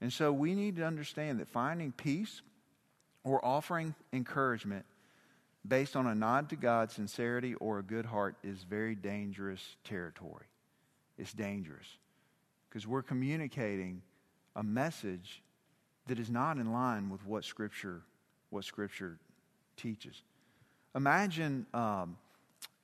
[0.00, 2.42] And so we need to understand that finding peace
[3.24, 4.84] or offering encouragement
[5.66, 10.46] based on a nod to God, sincerity, or a good heart is very dangerous territory.
[11.18, 11.86] It's dangerous
[12.68, 14.00] because we're communicating
[14.56, 15.42] a message
[16.06, 18.02] that is not in line with what Scripture,
[18.48, 19.18] what Scripture
[19.76, 20.22] teaches.
[20.94, 22.16] Imagine, um,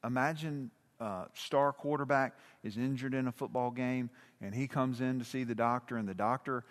[0.04, 4.10] imagine uh, star quarterback is injured in a football game,
[4.42, 6.64] and he comes in to see the doctor, and the doctor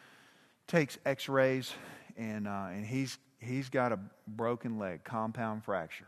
[0.67, 1.73] takes x rays,
[2.17, 6.07] and, uh, and he's, he's got a broken leg, compound fracture.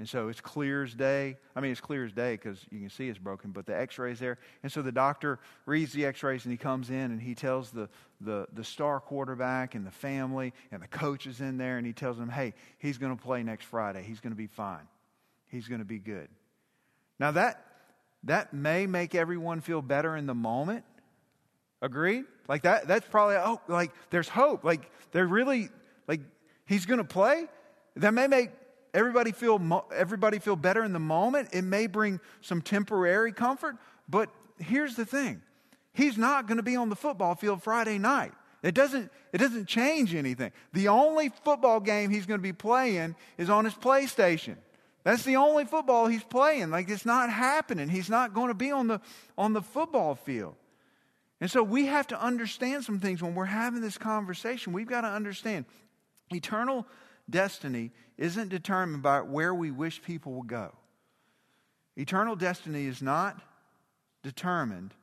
[0.00, 1.36] And so it's clear as day.
[1.54, 3.98] I mean, it's clear as day because you can see it's broken, but the x
[3.98, 4.38] ray's there.
[4.62, 7.70] And so the doctor reads the x rays and he comes in and he tells
[7.70, 11.86] the, the, the star quarterback and the family and the coach is in there and
[11.86, 14.02] he tells them, hey, he's going to play next Friday.
[14.02, 14.88] He's going to be fine.
[15.48, 16.28] He's going to be good.
[17.18, 17.62] Now, that,
[18.24, 20.86] that may make everyone feel better in the moment,
[21.82, 22.24] Agreed?
[22.48, 24.64] Like that, that's probably, oh, like there's hope.
[24.64, 25.68] Like they're really,
[26.06, 26.20] like
[26.66, 27.46] he's going to play.
[27.96, 28.50] That may make
[28.92, 31.50] everybody feel, everybody feel better in the moment.
[31.52, 33.76] It may bring some temporary comfort.
[34.08, 35.42] But here's the thing
[35.92, 38.32] he's not going to be on the football field Friday night.
[38.62, 40.52] It doesn't, it doesn't change anything.
[40.74, 44.56] The only football game he's going to be playing is on his PlayStation.
[45.02, 46.70] That's the only football he's playing.
[46.70, 47.88] Like it's not happening.
[47.88, 49.00] He's not going to be on the,
[49.38, 50.56] on the football field.
[51.40, 54.72] And so we have to understand some things when we're having this conversation.
[54.72, 55.64] We've got to understand
[56.30, 56.86] eternal
[57.28, 60.72] destiny isn't determined by where we wish people will go.
[61.96, 63.40] Eternal destiny is not
[64.22, 64.94] determined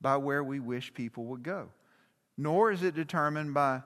[0.00, 1.68] by where we wish people would go,
[2.36, 3.82] nor is it determined by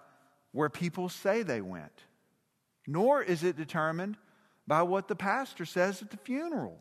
[0.53, 2.05] where people say they went,
[2.87, 4.17] nor is it determined
[4.67, 6.79] by what the pastor says at the funeral.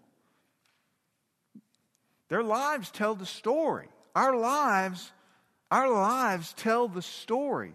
[2.29, 3.89] Their lives tell the story.
[4.15, 5.12] Our lives,
[5.72, 7.74] our lives tell the story.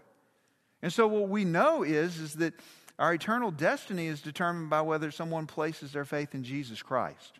[0.81, 2.53] And so what we know is, is that
[2.97, 7.39] our eternal destiny is determined by whether someone places their faith in Jesus Christ.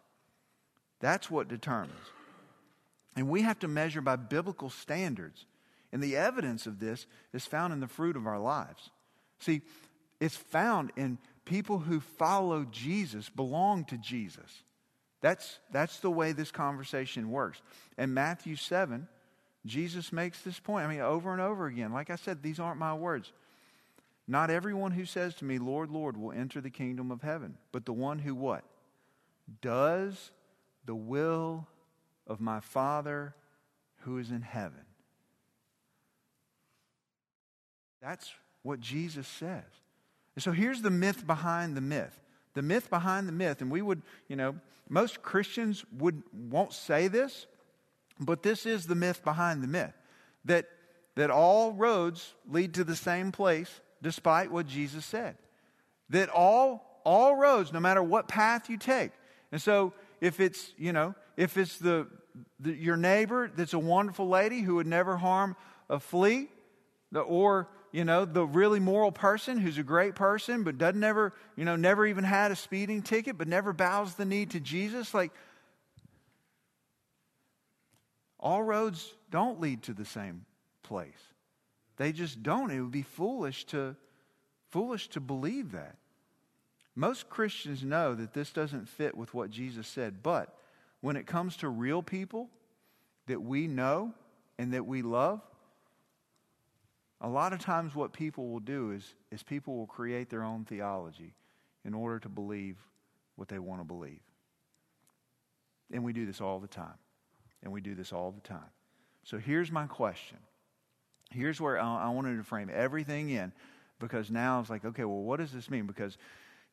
[0.99, 1.93] That's what determines.
[3.15, 5.45] And we have to measure by biblical standards.
[5.93, 8.89] And the evidence of this is found in the fruit of our lives.
[9.39, 9.61] See,
[10.19, 14.63] it's found in people who follow Jesus, belong to Jesus.
[15.21, 17.61] That's, that's the way this conversation works.
[17.97, 19.07] In Matthew 7,
[19.65, 20.85] Jesus makes this point.
[20.85, 21.91] I mean, over and over again.
[21.91, 23.31] Like I said, these aren't my words.
[24.27, 27.85] Not everyone who says to me, Lord, Lord, will enter the kingdom of heaven, but
[27.85, 28.63] the one who what?
[29.61, 30.31] Does
[30.85, 31.67] the will
[32.27, 33.35] of my Father
[34.01, 34.85] who is in heaven.
[38.01, 39.63] That's what Jesus says.
[40.35, 42.19] And so here's the myth behind the myth
[42.55, 44.55] the myth behind the myth, and we would, you know,
[44.89, 47.45] most Christians would won't say this,
[48.19, 49.93] but this is the myth behind the myth
[50.45, 50.65] that
[51.15, 55.37] that all roads lead to the same place, despite what Jesus said.
[56.09, 59.11] That all all roads, no matter what path you take,
[59.51, 62.07] and so if it's you know if it's the,
[62.59, 65.55] the your neighbor that's a wonderful lady who would never harm
[65.89, 66.49] a flea,
[67.11, 71.31] the, or you know, the really moral person who's a great person, but doesn't ever,
[71.55, 75.13] you know, never even had a speeding ticket, but never bows the knee to Jesus.
[75.13, 75.31] Like,
[78.37, 80.43] all roads don't lead to the same
[80.83, 81.13] place.
[81.95, 82.69] They just don't.
[82.69, 83.95] It would be foolish to
[84.71, 85.95] foolish to believe that.
[86.95, 90.53] Most Christians know that this doesn't fit with what Jesus said, but
[90.99, 92.49] when it comes to real people
[93.27, 94.13] that we know
[94.59, 95.39] and that we love,
[97.25, 100.63] a lot of times, what people will do is, is people will create their own
[100.63, 101.33] theology
[101.83, 102.77] in order to believe
[103.35, 104.21] what they want to believe.
[105.91, 106.99] And we do this all the time.
[107.63, 108.69] And we do this all the time.
[109.23, 110.37] So here's my question.
[111.31, 113.51] Here's where I, I wanted to frame everything in
[113.99, 115.87] because now it's like, okay, well, what does this mean?
[115.87, 116.19] Because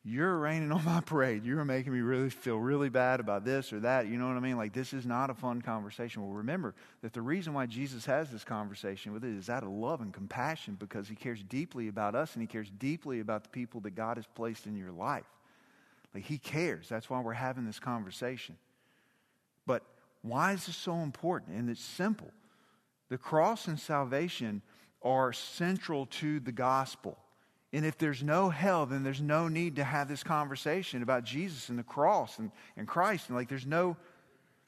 [0.05, 1.45] you're raining on my parade.
[1.45, 4.07] You're making me really feel really bad about this or that.
[4.07, 4.57] You know what I mean?
[4.57, 6.21] Like, this is not a fun conversation.
[6.21, 9.69] Well, remember that the reason why Jesus has this conversation with it is out of
[9.69, 13.49] love and compassion because he cares deeply about us and he cares deeply about the
[13.49, 15.25] people that God has placed in your life.
[16.13, 16.89] Like he cares.
[16.89, 18.57] That's why we're having this conversation.
[19.65, 19.83] But
[20.21, 21.57] why is this so important?
[21.57, 22.31] And it's simple.
[23.09, 24.61] The cross and salvation
[25.01, 27.17] are central to the gospel.
[27.73, 31.69] And if there's no hell, then there's no need to have this conversation about Jesus
[31.69, 33.29] and the cross and, and Christ.
[33.29, 33.97] And like there's no,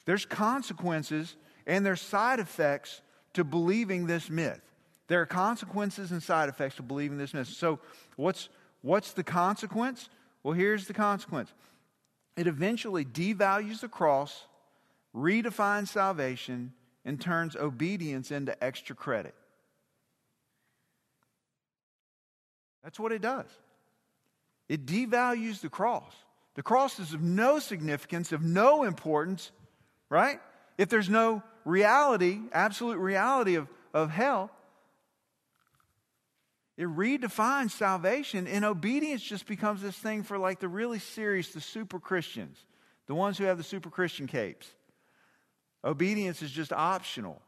[0.06, 1.36] there's consequences
[1.68, 3.02] and there's side effects
[3.34, 4.62] to believing this myth.
[5.08, 7.48] There are consequences and side effects to believing this myth.
[7.48, 7.80] So
[8.16, 8.50] what's
[8.82, 10.10] what's the consequence?
[10.42, 11.54] Well, here's the consequence.
[12.36, 14.46] It eventually devalues the cross,
[15.16, 19.36] redefines salvation, and turns obedience into extra credit.
[22.86, 23.48] That's what it does.
[24.70, 26.14] It devalues the cross.
[26.54, 29.52] The cross is of no significance, of no importance,
[30.08, 30.40] right?
[30.78, 34.52] If there's no reality, absolute reality of, of hell,
[36.78, 41.62] it redefines salvation, and obedience just becomes this thing for like the really serious, the
[41.62, 42.66] super Christians,
[43.08, 44.68] the ones who have the super Christian capes.
[45.84, 47.42] Obedience is just optional.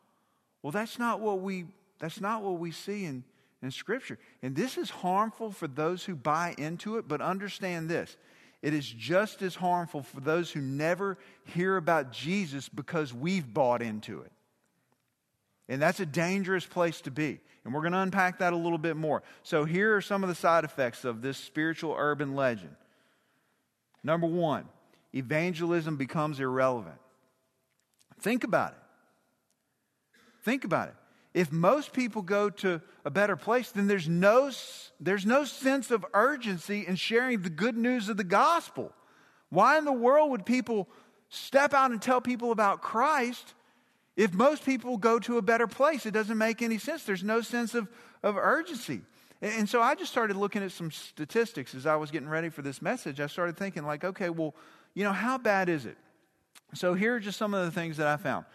[0.64, 1.66] Well, that's not what we
[2.00, 3.24] that's not what we see in,
[3.62, 4.18] in Scripture.
[4.42, 8.16] And this is harmful for those who buy into it, but understand this.
[8.62, 13.82] It is just as harmful for those who never hear about Jesus because we've bought
[13.82, 14.32] into it.
[15.70, 17.40] And that's a dangerous place to be.
[17.64, 19.24] And we're going to unpack that a little bit more.
[19.44, 22.76] So, here are some of the side effects of this spiritual urban legend.
[24.04, 24.66] Number one,
[25.14, 26.96] evangelism becomes irrelevant.
[28.22, 28.80] Think about it.
[30.44, 30.96] Think about it.
[31.38, 34.50] If most people go to a better place, then there's no,
[35.00, 38.92] there's no sense of urgency in sharing the good news of the gospel.
[39.50, 40.90] Why in the world would people
[41.30, 43.54] step out and tell people about Christ
[44.16, 46.08] if most people go to a better place?
[46.08, 47.04] It doesn't make any sense.
[47.04, 47.88] There's no sense of,
[48.24, 49.02] of urgency.
[49.40, 52.64] And so I just started looking at some statistics as I was getting ready for
[52.64, 53.20] this message.
[53.20, 54.56] I started thinking, like, okay, well,
[54.96, 55.98] you know, how bad is it?
[56.74, 58.46] So here are just some of the things that I found.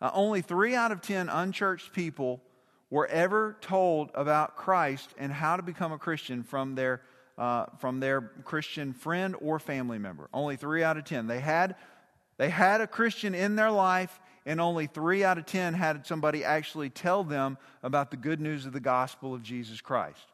[0.00, 2.40] Uh, only three out of ten unchurched people
[2.88, 7.02] were ever told about Christ and how to become a Christian from their,
[7.38, 10.28] uh, from their Christian friend or family member.
[10.32, 11.26] Only three out of ten.
[11.26, 11.76] They had,
[12.36, 16.44] they had a Christian in their life, and only three out of ten had somebody
[16.44, 20.26] actually tell them about the good news of the gospel of Jesus Christ.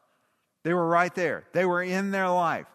[0.63, 2.67] They were right there, they were in their life,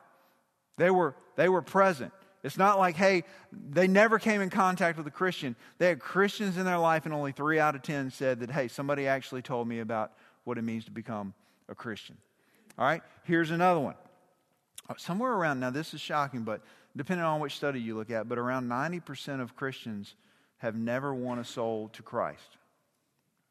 [0.76, 2.12] they were, they were present.
[2.43, 3.22] It's not like, hey,
[3.53, 5.55] they never came in contact with a Christian.
[5.78, 8.66] They had Christians in their life, and only three out of ten said that, hey,
[8.68, 10.12] somebody actually told me about
[10.45, 11.34] what it means to become
[11.68, 12.16] a Christian.
[12.78, 13.95] All right, here's another one.
[14.97, 16.62] Somewhere around, now this is shocking, but
[16.97, 20.14] depending on which study you look at, but around 90% of Christians
[20.59, 22.57] have never won a soul to Christ.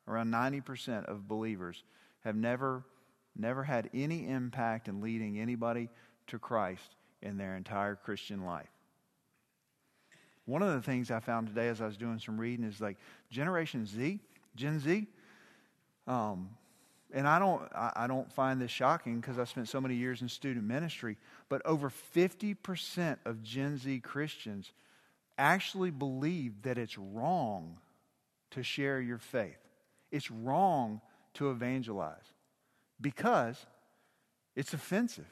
[0.08, 1.84] Around 90% of believers
[2.26, 2.84] have never,
[3.38, 5.89] never had any impact in leading anybody
[6.28, 8.70] to Christ in their entire Christian life.
[10.52, 12.97] One of the things I found today as I was doing some reading is like
[13.30, 14.20] Generation Z,
[14.58, 15.08] Gen Z.
[16.08, 16.49] Um,
[17.14, 20.22] and I don't, I, I don't find this shocking because I spent so many years
[20.22, 21.16] in student ministry,
[21.47, 24.74] but over 50% of Gen Z Christians
[25.38, 27.78] actually believe that it's wrong
[28.49, 29.58] to share your faith.
[30.12, 30.99] It's wrong
[31.36, 32.34] to evangelize
[32.99, 33.68] because
[34.58, 35.32] it's offensive,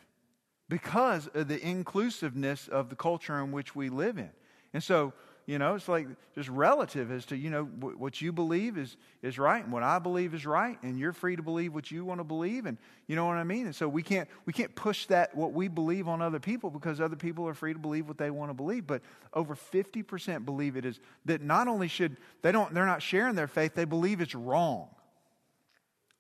[0.70, 4.30] because of the inclusiveness of the culture in which we live in.
[4.74, 5.14] And so,
[5.50, 9.40] you know, it's like just relative as to, you know, what you believe is, is
[9.40, 12.20] right and what I believe is right, and you're free to believe what you want
[12.20, 13.66] to believe, and you know what I mean?
[13.66, 17.02] And so we can't, we can't push that, what we believe on other people because
[17.02, 18.86] other people are free to believe what they want to believe.
[18.86, 19.02] But
[19.34, 23.48] over 50% believe it is that not only should, they don't, they're not sharing their
[23.48, 24.90] faith, they believe it's wrong.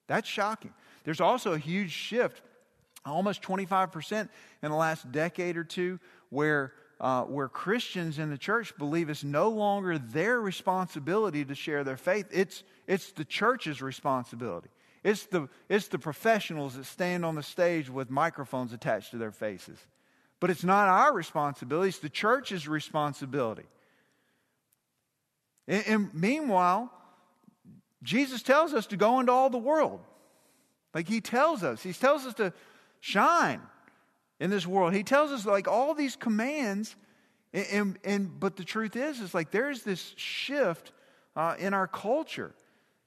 [0.08, 0.74] That's shocking.
[1.04, 2.41] There's also a huge shift,
[3.06, 4.28] almost 25%
[4.64, 6.00] in the last decade or two,
[6.32, 11.84] where uh, where Christians in the church believe it's no longer their responsibility to share
[11.84, 14.70] their faith, it's, it's the church's responsibility.
[15.04, 19.32] It's the, it's the professionals that stand on the stage with microphones attached to their
[19.32, 19.80] faces.
[20.41, 23.66] But it's not our responsibility, it's the church's responsibility.
[25.68, 26.91] And, and meanwhile,
[28.04, 30.02] Jesus tells us to go into all the world.
[30.93, 32.52] Like he tells us, he tells us to
[33.00, 33.62] shine
[34.40, 34.94] in this world.
[34.94, 36.96] He tells us like all these commands,
[37.54, 40.92] and, and, and but the truth is, is like there's this shift
[41.36, 42.54] uh, in our culture.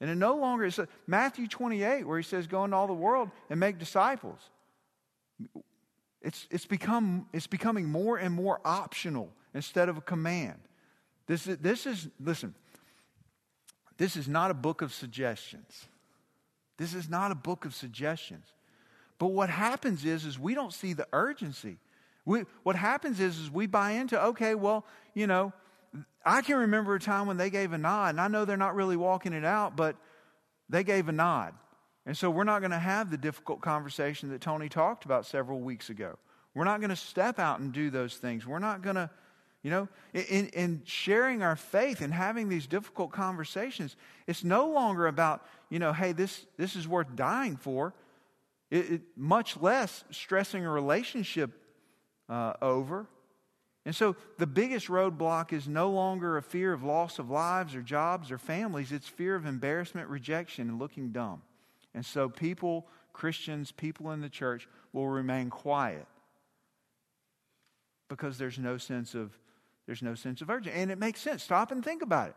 [0.00, 3.30] And it no longer is Matthew 28, where he says, Go into all the world
[3.48, 4.40] and make disciples.
[6.20, 10.58] It's, it's, become, it's becoming more and more optional instead of a command.
[11.26, 12.54] This is, this is, listen,
[13.96, 15.86] this is not a book of suggestions.
[16.78, 18.46] This is not a book of suggestions.
[19.22, 21.76] But what happens is, is we don't see the urgency.
[22.24, 25.52] We, what happens is, is we buy into, okay, well, you know,
[26.26, 28.74] I can remember a time when they gave a nod, and I know they're not
[28.74, 29.94] really walking it out, but
[30.68, 31.54] they gave a nod.
[32.04, 35.60] And so we're not going to have the difficult conversation that Tony talked about several
[35.60, 36.18] weeks ago.
[36.52, 38.44] We're not going to step out and do those things.
[38.44, 39.08] We're not going to,
[39.62, 43.94] you know, in, in sharing our faith and having these difficult conversations,
[44.26, 47.94] it's no longer about, you know, hey, this, this is worth dying for.
[48.72, 51.50] It, it, much less stressing a relationship
[52.30, 53.06] uh, over.
[53.84, 57.82] And so the biggest roadblock is no longer a fear of loss of lives or
[57.82, 61.42] jobs or families, it's fear of embarrassment, rejection, and looking dumb.
[61.92, 66.06] And so people, Christians, people in the church, will remain quiet
[68.08, 69.38] because there's no sense of
[69.84, 70.78] there's no sense of urgency.
[70.78, 71.42] And it makes sense.
[71.42, 72.36] Stop and think about it.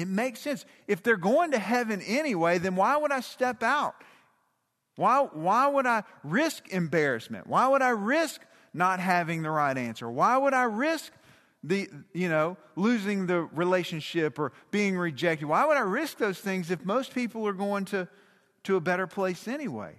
[0.00, 0.64] It makes sense.
[0.88, 3.94] If they're going to heaven anyway, then why would I step out?
[4.96, 7.46] Why, why would I risk embarrassment?
[7.46, 8.40] Why would I risk
[8.72, 10.10] not having the right answer?
[10.10, 11.12] Why would I risk
[11.62, 15.46] the, you know, losing the relationship or being rejected?
[15.46, 18.08] Why would I risk those things if most people are going to,
[18.64, 19.94] to a better place anyway?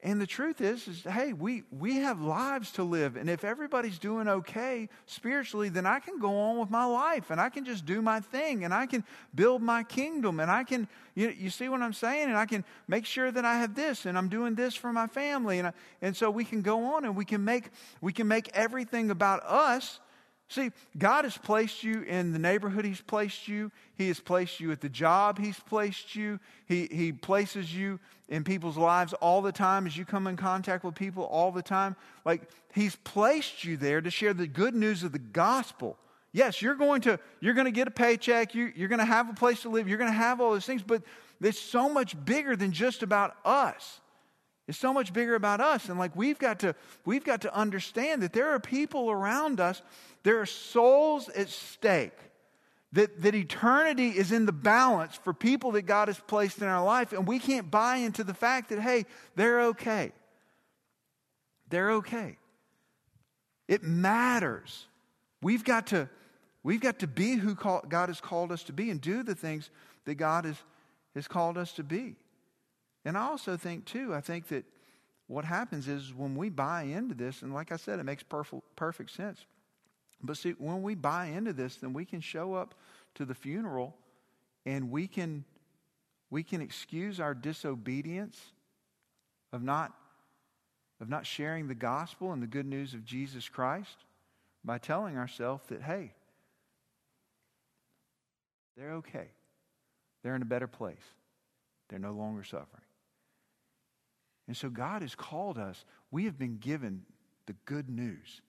[0.00, 3.16] And the truth is, is hey, we, we have lives to live.
[3.16, 7.40] And if everybody's doing okay spiritually, then I can go on with my life and
[7.40, 9.02] I can just do my thing and I can
[9.34, 10.86] build my kingdom and I can,
[11.16, 12.28] you, you see what I'm saying?
[12.28, 15.08] And I can make sure that I have this and I'm doing this for my
[15.08, 15.58] family.
[15.58, 17.70] And, I, and so we can go on and we can make,
[18.00, 19.98] we can make everything about us
[20.50, 23.70] See, God has placed you in the neighborhood He's placed you.
[23.96, 26.40] He has placed you at the job He's placed you.
[26.66, 30.84] He, he places you in people's lives all the time as you come in contact
[30.84, 31.96] with people all the time.
[32.24, 32.42] Like,
[32.74, 35.96] He's placed you there to share the good news of the gospel.
[36.32, 38.54] Yes, you're going to, you're going to get a paycheck.
[38.54, 39.88] You, you're going to have a place to live.
[39.88, 41.02] You're going to have all those things, but
[41.40, 44.00] it's so much bigger than just about us.
[44.66, 45.88] It's so much bigger about us.
[45.88, 46.74] And like we've got to,
[47.06, 49.80] we've got to understand that there are people around us
[50.22, 52.12] there are souls at stake.
[52.92, 56.82] That, that eternity is in the balance for people that God has placed in our
[56.82, 59.04] life, and we can't buy into the fact that, hey,
[59.36, 60.12] they're okay.
[61.68, 62.38] They're okay.
[63.66, 64.86] It matters.
[65.42, 66.08] We've got to,
[66.62, 69.34] we've got to be who call, God has called us to be and do the
[69.34, 69.68] things
[70.06, 70.56] that God has,
[71.14, 72.16] has called us to be.
[73.04, 74.64] And I also think, too, I think that
[75.26, 78.62] what happens is when we buy into this, and like I said, it makes perfect,
[78.76, 79.44] perfect sense.
[80.22, 82.74] But see, when we buy into this, then we can show up
[83.14, 83.94] to the funeral
[84.66, 85.44] and we can,
[86.30, 88.38] we can excuse our disobedience
[89.52, 89.94] of not,
[91.00, 94.04] of not sharing the gospel and the good news of Jesus Christ
[94.64, 96.12] by telling ourselves that, hey,
[98.76, 99.28] they're okay.
[100.22, 100.96] They're in a better place.
[101.88, 102.82] They're no longer suffering.
[104.46, 105.84] And so God has called us.
[106.10, 107.02] We have been given
[107.46, 108.40] the good news.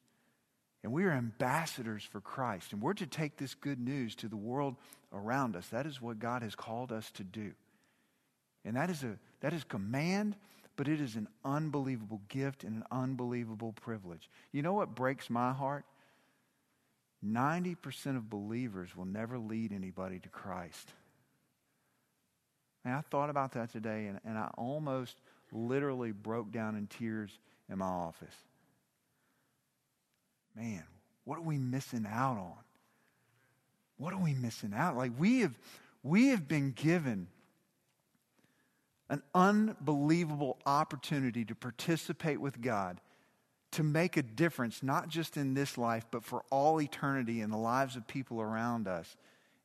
[0.84, 2.72] And we are ambassadors for Christ.
[2.72, 4.76] And we're to take this good news to the world
[5.14, 5.68] around us.
[5.68, 7.52] That is what God has called us to do.
[8.64, 10.36] And that is a that is command,
[10.76, 14.30] but it is an unbelievable gift and an unbelievable privilege.
[14.52, 15.86] You know what breaks my heart?
[17.26, 20.94] 90% of believers will never lead anybody to Christ.
[22.86, 25.18] And I thought about that today, and, and I almost
[25.52, 27.38] literally broke down in tears
[27.70, 28.36] in my office
[30.60, 30.84] man,
[31.24, 32.54] what are we missing out on?
[33.98, 34.98] What are we missing out?
[34.98, 35.58] Like we have
[36.04, 37.28] we have been given
[39.10, 43.02] an unbelievable opportunity to participate with God,
[43.72, 47.58] to make a difference, not just in this life, but for all eternity in the
[47.58, 49.18] lives of people around us.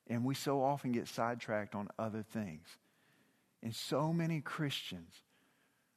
[0.09, 2.67] And we so often get sidetracked on other things.
[3.63, 5.23] And so many Christians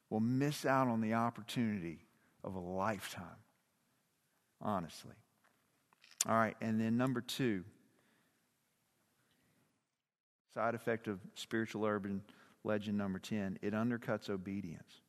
[0.08, 1.98] will miss out on the opportunity
[2.44, 3.36] of a lifetime
[4.60, 5.14] honestly.
[6.28, 7.64] All right, and then number two
[10.54, 12.22] side effect of spiritual urban
[12.64, 15.02] legend number 10 it undercuts obedience.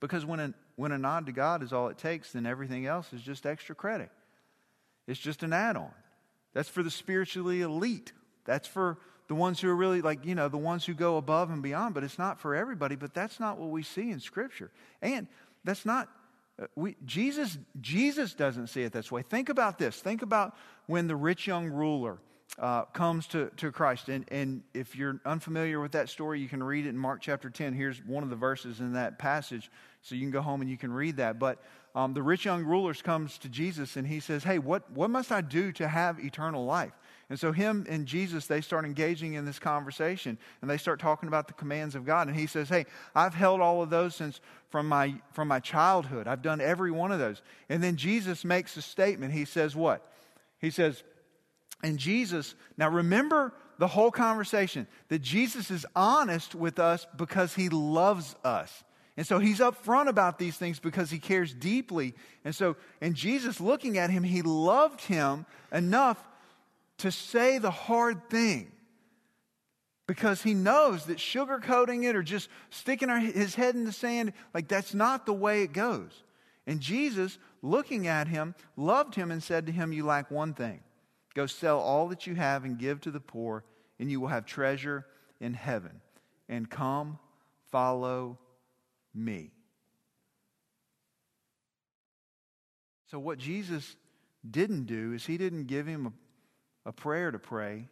[0.00, 3.12] Because when a, when a nod to God is all it takes, then everything else
[3.12, 4.10] is just extra credit.
[5.08, 5.90] It's just an add on.
[6.54, 8.12] That's for the spiritually elite.
[8.44, 11.50] That's for the ones who are really like, you know, the ones who go above
[11.50, 12.94] and beyond, but it's not for everybody.
[12.94, 14.70] But that's not what we see in Scripture.
[15.02, 15.26] And
[15.64, 16.08] that's not
[16.74, 19.22] we, Jesus, Jesus doesn't see it this way.
[19.22, 20.00] Think about this.
[20.00, 20.56] Think about
[20.86, 22.18] when the rich young ruler
[22.58, 24.08] uh, comes to, to Christ.
[24.08, 27.50] And, and if you're unfamiliar with that story, you can read it in Mark chapter
[27.50, 27.74] 10.
[27.74, 29.70] Here's one of the verses in that passage.
[30.02, 31.38] So you can go home and you can read that.
[31.38, 31.62] But
[31.94, 35.30] um, the rich young ruler comes to Jesus and he says, Hey, what, what must
[35.30, 36.92] I do to have eternal life?
[37.30, 41.28] And so, him and Jesus, they start engaging in this conversation and they start talking
[41.28, 42.26] about the commands of God.
[42.26, 46.26] And he says, Hey, I've held all of those since from my, from my childhood.
[46.26, 47.42] I've done every one of those.
[47.68, 49.34] And then Jesus makes a statement.
[49.34, 50.10] He says, What?
[50.58, 51.02] He says,
[51.82, 57.68] And Jesus, now remember the whole conversation that Jesus is honest with us because he
[57.68, 58.84] loves us.
[59.18, 62.14] And so he's upfront about these things because he cares deeply.
[62.44, 66.24] And so, and Jesus looking at him, he loved him enough
[66.98, 68.72] to say the hard thing
[70.06, 74.32] because he knows that sugarcoating it or just sticking our, his head in the sand,
[74.54, 76.24] like that's not the way it goes.
[76.66, 80.80] And Jesus, looking at him, loved him and said to him, You lack one thing.
[81.34, 83.64] Go sell all that you have and give to the poor,
[84.00, 85.06] and you will have treasure
[85.40, 86.00] in heaven.
[86.48, 87.18] And come,
[87.70, 88.38] follow
[89.14, 89.50] me.
[93.10, 93.96] So, what Jesus
[94.48, 96.12] didn't do is he didn't give him a,
[96.84, 97.88] a, prayer to pray,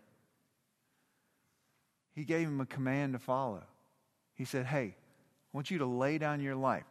[2.15, 3.63] he gave him a command to follow.
[4.35, 6.85] He said, Hey, I want you to lay down your life.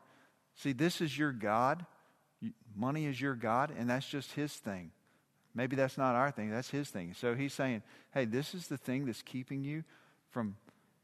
[0.56, 1.86] See, this is your God.
[2.76, 4.92] Money is your God, and that's just his thing.
[5.54, 7.14] Maybe that's not our thing, that's his thing.
[7.14, 7.82] So he's saying,
[8.14, 9.84] Hey, this is the thing that's keeping you
[10.30, 10.56] from,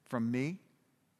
[0.09, 0.59] from me.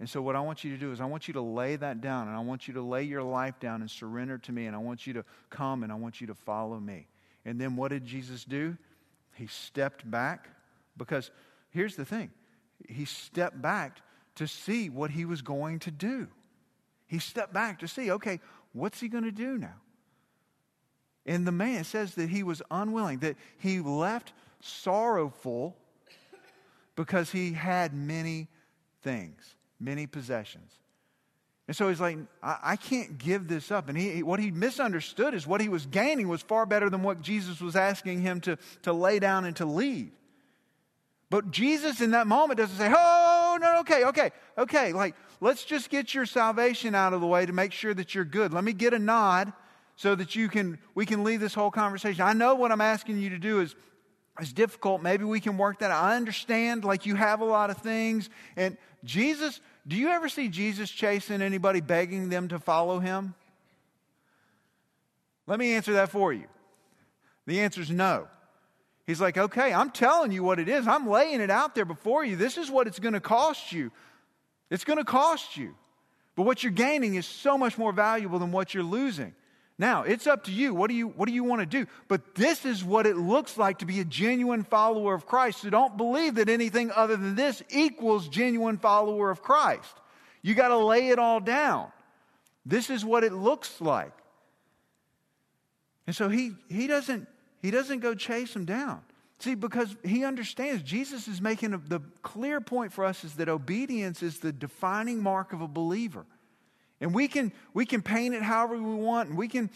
[0.02, 2.02] And so, what I want you to do is, I want you to lay that
[2.02, 4.76] down, and I want you to lay your life down and surrender to me, and
[4.76, 7.08] I want you to come and I want you to follow me.
[7.46, 8.78] And then, what did Jesus do?
[9.34, 10.50] He stepped back
[10.98, 11.32] because
[11.70, 12.32] here's the thing
[12.88, 14.02] he stepped back
[14.36, 16.28] to see what he was going to do.
[17.08, 18.40] He stepped back to see, okay,
[18.74, 19.76] what's he going to do now?
[21.26, 25.78] And the man says that he was unwilling, that he left sorrowful
[26.96, 28.48] because he had many
[29.04, 30.72] things many possessions.
[31.72, 33.88] And so he's like, I, I can't give this up.
[33.88, 37.22] And he, what he misunderstood is what he was gaining was far better than what
[37.22, 40.12] Jesus was asking him to, to lay down and to leave.
[41.30, 44.92] But Jesus in that moment doesn't say, Oh, no, okay, okay, okay.
[44.92, 48.26] Like, let's just get your salvation out of the way to make sure that you're
[48.26, 48.54] good.
[48.54, 49.54] Let me get a nod
[49.96, 52.22] so that you can we can leave this whole conversation.
[52.22, 53.78] I know what I'm asking you to do is
[54.40, 55.02] is difficult.
[55.02, 56.04] Maybe we can work that out.
[56.04, 60.48] I understand like you have a lot of things and Jesus do you ever see
[60.48, 63.34] Jesus chasing anybody, begging them to follow him?
[65.48, 66.46] Let me answer that for you.
[67.48, 68.28] The answer is no.
[69.08, 70.88] He's like, okay, I'm telling you what it is.
[70.88, 72.36] I'm laying it out there before you.
[72.36, 73.92] This is what it's going to cost you.
[74.70, 75.76] It's going to cost you.
[76.36, 79.34] But what you're gaining is so much more valuable than what you're losing.
[79.78, 80.76] Now, it's up to you.
[80.76, 81.88] What do you, what do you want to do?
[82.08, 85.62] But this is what it looks like to be a genuine follower of Christ.
[85.62, 89.94] So don't believe that anything other than this equals genuine follower of Christ.
[90.44, 91.92] You got to lay it all down.
[92.66, 94.14] This is what it looks like.
[96.06, 97.28] And so he, he, doesn't,
[97.62, 99.02] he doesn't go chase them down.
[99.40, 103.50] See, because he understands, Jesus is making a, the clear point for us is that
[103.50, 106.26] obedience is the defining mark of a believer.
[107.02, 109.70] And we can, we can paint it however we want, and we can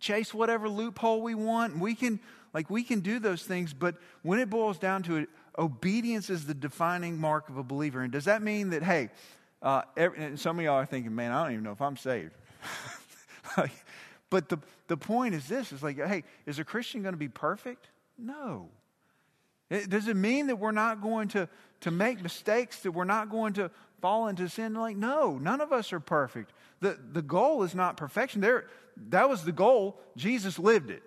[0.00, 2.20] chase whatever loophole we want, and we can,
[2.54, 6.46] like, we can do those things, but when it boils down to it, obedience is
[6.46, 8.00] the defining mark of a believer.
[8.00, 9.10] And does that mean that, hey,
[9.60, 12.32] uh, every, some of y'all are thinking, man, I don't even know if I'm saved.
[13.56, 13.72] like,
[14.30, 14.58] but the,
[14.88, 17.88] the point is this is like, hey, is a Christian going to be perfect?
[18.18, 18.68] No.
[19.70, 21.48] It, does it mean that we're not going to,
[21.80, 23.70] to make mistakes, that we're not going to
[24.02, 24.74] fall into sin?
[24.74, 26.52] Like, no, none of us are perfect.
[26.80, 28.42] The, the goal is not perfection.
[28.42, 28.66] There,
[29.08, 29.98] that was the goal.
[30.16, 31.02] Jesus lived it.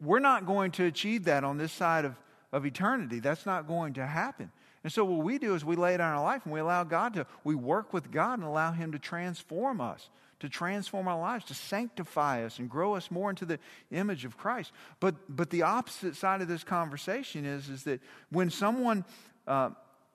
[0.00, 2.14] We're not going to achieve that on this side of,
[2.52, 3.18] of eternity.
[3.18, 4.52] That's not going to happen.
[4.84, 7.14] And so what we do is we lay on our life and we allow God
[7.14, 10.10] to, we work with God and allow Him to transform us,
[10.40, 13.58] to transform our lives, to sanctify us and grow us more into the
[13.90, 14.72] image of Christ.
[15.00, 18.00] But, but the opposite side of this conversation is, is that
[18.30, 19.04] when someone
[19.46, 19.70] uh,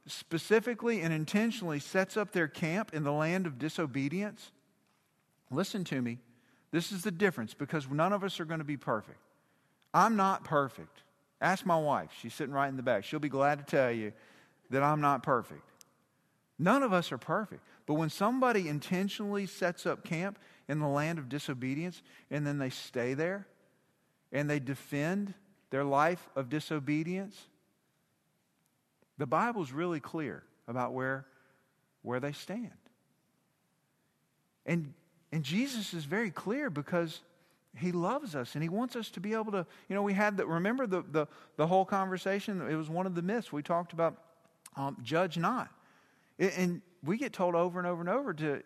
[0.08, 4.52] specifically and intentionally sets up their camp in the land of disobedience,
[5.52, 6.20] listen to me.
[6.72, 9.20] This is the difference because none of us are going to be perfect.
[9.94, 11.04] I'm not perfect.
[11.42, 12.10] Ask my wife.
[12.22, 13.04] She's sitting right in the back.
[13.04, 14.14] She'll be glad to tell you
[14.70, 15.64] that I'm not perfect.
[16.58, 17.62] None of us are perfect.
[17.86, 22.02] But when somebody intentionally sets up camp in the land of disobedience
[22.32, 23.48] and then they stay there
[24.32, 25.34] and they defend
[25.70, 27.48] their life of disobedience,
[29.18, 31.26] the Bible's really clear about where,
[32.02, 32.72] where they stand.
[34.66, 34.94] And,
[35.32, 37.22] and Jesus is very clear because
[37.78, 40.38] he loves us and he wants us to be able to, you know, we had
[40.38, 42.62] the, remember the, the, the whole conversation?
[42.70, 43.52] It was one of the myths.
[43.52, 44.18] We talked about
[44.76, 45.70] um, judge not.
[46.40, 48.64] And we get told over and over and over to,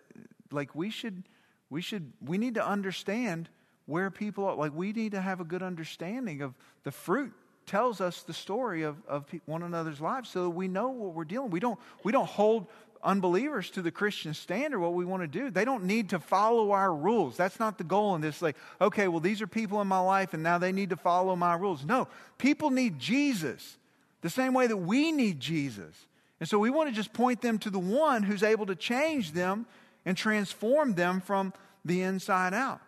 [0.52, 1.24] like, we should,
[1.70, 3.50] we should, we need to understand
[3.86, 4.56] where people are.
[4.56, 7.34] Like, we need to have a good understanding of the fruit
[7.70, 11.52] tells us the story of, of one another's lives so we know what we're dealing.
[11.52, 12.66] We don't, we don't hold
[13.04, 15.52] unbelievers to the Christian standard what we want to do.
[15.52, 17.38] They don't need to follow our rules.
[17.38, 18.42] That's not the goal in this.
[18.42, 21.36] Like, okay, well, these are people in my life and now they need to follow
[21.36, 21.86] my rules.
[21.86, 22.08] No,
[22.40, 23.78] people need Jesus
[24.22, 26.08] the same way that we need Jesus.
[26.40, 29.34] And so we want to just point them to the one who's able to change
[29.34, 29.68] them
[30.06, 31.54] and transform them from
[31.86, 32.82] the inside out.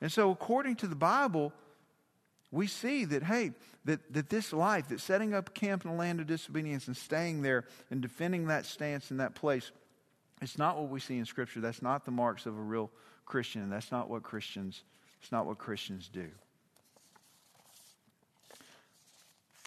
[0.00, 1.52] And so, according to the Bible,
[2.50, 3.52] we see that, hey,
[3.90, 7.42] that, that this life, that setting up camp in the land of disobedience and staying
[7.42, 9.72] there and defending that stance in that place,
[10.40, 11.60] it's not what we see in Scripture.
[11.60, 12.88] That's not the marks of a real
[13.26, 13.68] Christian.
[13.68, 14.84] That's not what Christians,
[15.20, 16.28] it's not what Christians do.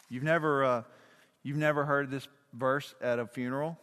[0.09, 0.83] You've never, uh,
[1.43, 3.77] you've never heard this verse at a funeral?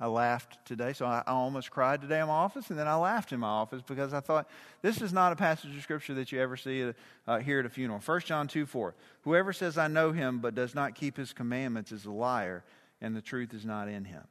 [0.00, 3.32] I laughed today, so I, almost cried today in my office, and then I laughed
[3.32, 4.48] in my office because I thought
[4.80, 6.90] this is not a passage of scripture that you ever see
[7.28, 8.00] uh, here at a funeral.
[8.00, 8.94] 1 John 2 4.
[9.22, 12.64] Whoever says, I know him, but does not keep his commandments is a liar,
[13.02, 14.22] and the truth is not in him.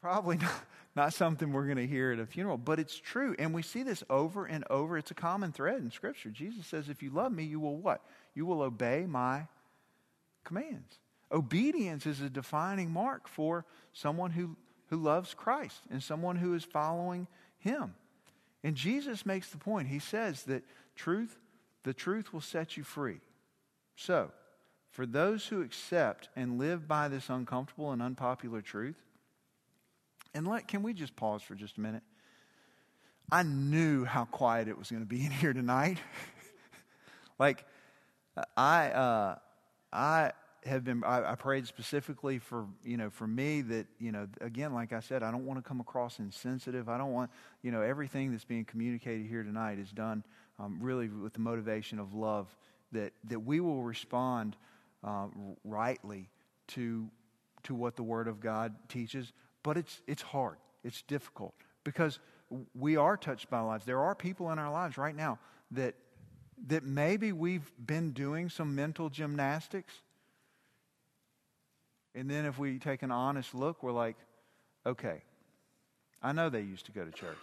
[0.00, 0.62] Probably not,
[0.94, 3.34] not something we're going to hear at a funeral, but it's true.
[3.40, 4.96] And we see this over and over.
[4.96, 6.30] It's a common thread in Scripture.
[6.30, 8.02] Jesus says, If you love me, you will what?
[8.36, 9.48] You will obey my
[10.44, 11.00] commands.
[11.32, 14.56] Obedience is a defining mark for someone who,
[14.88, 17.28] who loves Christ and someone who is following
[17.58, 17.94] him.
[18.62, 19.88] And Jesus makes the point.
[19.88, 20.64] He says that
[20.96, 21.38] truth,
[21.84, 23.20] the truth will set you free.
[23.96, 24.32] So,
[24.90, 29.00] for those who accept and live by this uncomfortable and unpopular truth,
[30.34, 32.02] and let, can we just pause for just a minute?
[33.30, 35.98] I knew how quiet it was going to be in here tonight.
[37.38, 37.64] like,
[38.56, 39.36] I, uh,
[39.92, 40.32] I,
[40.64, 44.74] have been I, I, prayed specifically for you know for me that you know again
[44.74, 46.88] like i said i don't want to come across insensitive.
[46.88, 47.30] I don't want
[47.62, 50.24] you know everything that's being communicated here tonight is done
[50.58, 52.54] um, really with the motivation of love
[52.92, 54.56] that that we will respond
[55.02, 55.26] uh,
[55.64, 56.28] rightly
[56.68, 57.08] to
[57.62, 59.32] to what the word of god teaches.
[59.62, 60.56] But it's it's hard.
[60.84, 61.54] It's difficult
[61.84, 62.18] because
[62.74, 63.84] we are touched by lives.
[63.84, 65.38] There are people in our lives right now
[65.70, 65.94] that
[66.66, 69.94] that maybe we've been doing some mental gymnastics
[72.14, 74.16] and then if we take an honest look, we're like,
[74.84, 75.22] okay,
[76.22, 77.38] I know they used to go to church.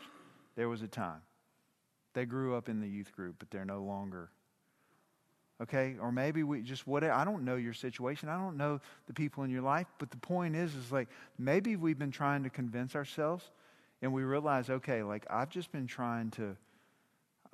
[0.55, 1.21] There was a time.
[2.13, 4.29] They grew up in the youth group, but they're no longer.
[5.61, 5.95] Okay?
[6.01, 8.29] Or maybe we just what I don't know your situation.
[8.29, 11.07] I don't know the people in your life, but the point is is like
[11.37, 13.49] maybe we've been trying to convince ourselves
[14.01, 16.55] and we realize, okay, like I've just been trying to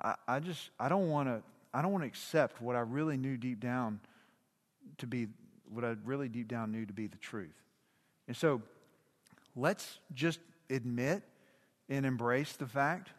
[0.00, 1.42] I, I just I don't want to
[1.72, 4.00] I don't want to accept what I really knew deep down
[4.98, 5.28] to be
[5.72, 7.54] what I really deep down knew to be the truth.
[8.28, 8.62] And so
[9.56, 10.40] let's just
[10.70, 11.22] admit
[11.88, 13.10] and embrace the fact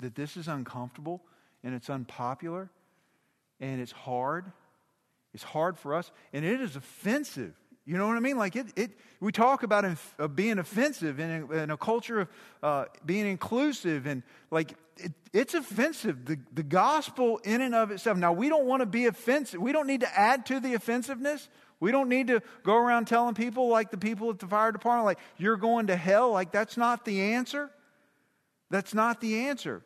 [0.00, 1.22] that this is uncomfortable
[1.62, 2.70] and it's unpopular
[3.60, 4.50] and it's hard.
[5.34, 7.54] It's hard for us and it is offensive.
[7.86, 8.36] You know what I mean?
[8.36, 8.90] Like it, it
[9.20, 12.28] we talk about inf- uh, being offensive in a, in a culture of
[12.62, 16.26] uh, being inclusive and like it, it's offensive.
[16.26, 18.18] The, the gospel in and of itself.
[18.18, 19.60] Now we don't want to be offensive.
[19.60, 21.48] We don't need to add to the offensiveness.
[21.80, 25.06] We don't need to go around telling people, like the people at the fire department,
[25.06, 26.30] like, you're going to hell.
[26.30, 27.70] Like, that's not the answer.
[28.70, 29.82] That's not the answer.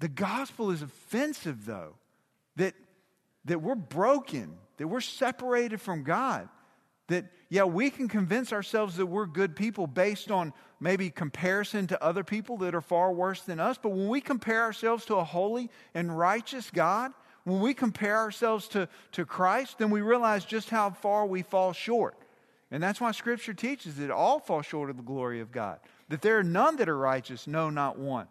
[0.00, 1.94] The gospel is offensive, though,
[2.56, 2.74] that,
[3.46, 6.48] that we're broken, that we're separated from God.
[7.08, 12.02] That, yeah, we can convince ourselves that we're good people based on maybe comparison to
[12.02, 13.78] other people that are far worse than us.
[13.80, 17.12] But when we compare ourselves to a holy and righteous God,
[17.44, 21.72] when we compare ourselves to, to Christ, then we realize just how far we fall
[21.72, 22.16] short.
[22.70, 25.78] And that's why Scripture teaches that all fall short of the glory of God,
[26.08, 28.28] that there are none that are righteous, no, not one.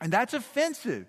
[0.00, 1.06] And that's offensive.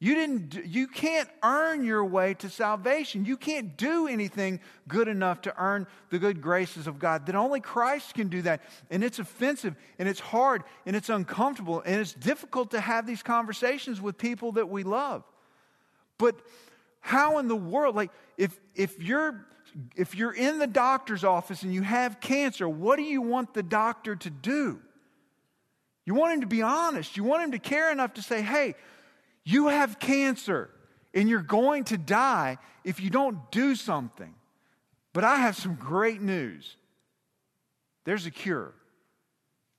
[0.00, 3.24] You, didn't, you can't earn your way to salvation.
[3.24, 7.26] You can't do anything good enough to earn the good graces of God.
[7.26, 8.62] That only Christ can do that.
[8.90, 13.24] And it's offensive, and it's hard, and it's uncomfortable, and it's difficult to have these
[13.24, 15.24] conversations with people that we love.
[16.16, 16.36] But
[17.08, 19.46] how in the world, like, if, if you're
[19.96, 23.62] if you're in the doctor's office and you have cancer, what do you want the
[23.62, 24.80] doctor to do?
[26.06, 27.16] You want him to be honest.
[27.16, 28.74] You want him to care enough to say, hey,
[29.44, 30.70] you have cancer
[31.12, 34.34] and you're going to die if you don't do something.
[35.12, 36.76] But I have some great news.
[38.04, 38.72] There's a cure.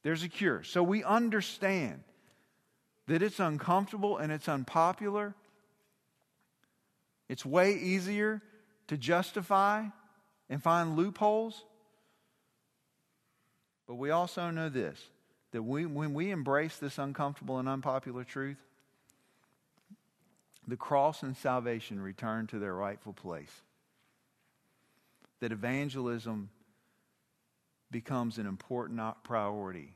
[0.04, 0.64] There's a cure.
[0.64, 2.04] So we understand
[3.08, 5.36] that it's uncomfortable and it's unpopular
[7.30, 8.42] it's way easier
[8.88, 9.86] to justify
[10.50, 11.64] and find loopholes.
[13.88, 15.00] But we also know this
[15.52, 18.58] that we, when we embrace this uncomfortable and unpopular truth,
[20.68, 23.52] the cross and salvation return to their rightful place.
[25.40, 26.50] That evangelism
[27.90, 29.94] becomes an important priority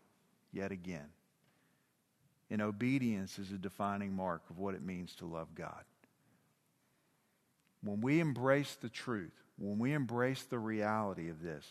[0.51, 1.09] yet again.
[2.49, 5.83] And obedience is a defining mark of what it means to love God.
[7.83, 11.65] When we embrace the truth, when we embrace the reality of this,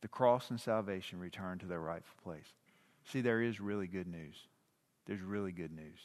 [0.00, 2.46] the cross and salvation return to their rightful place.
[3.04, 4.36] See, there is really good news.
[5.06, 5.98] There's really good news.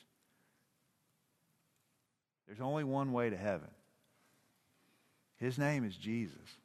[2.48, 3.70] There's only one way to heaven.
[5.38, 6.58] His name is Jesus.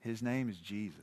[0.00, 0.98] His name is Jesus.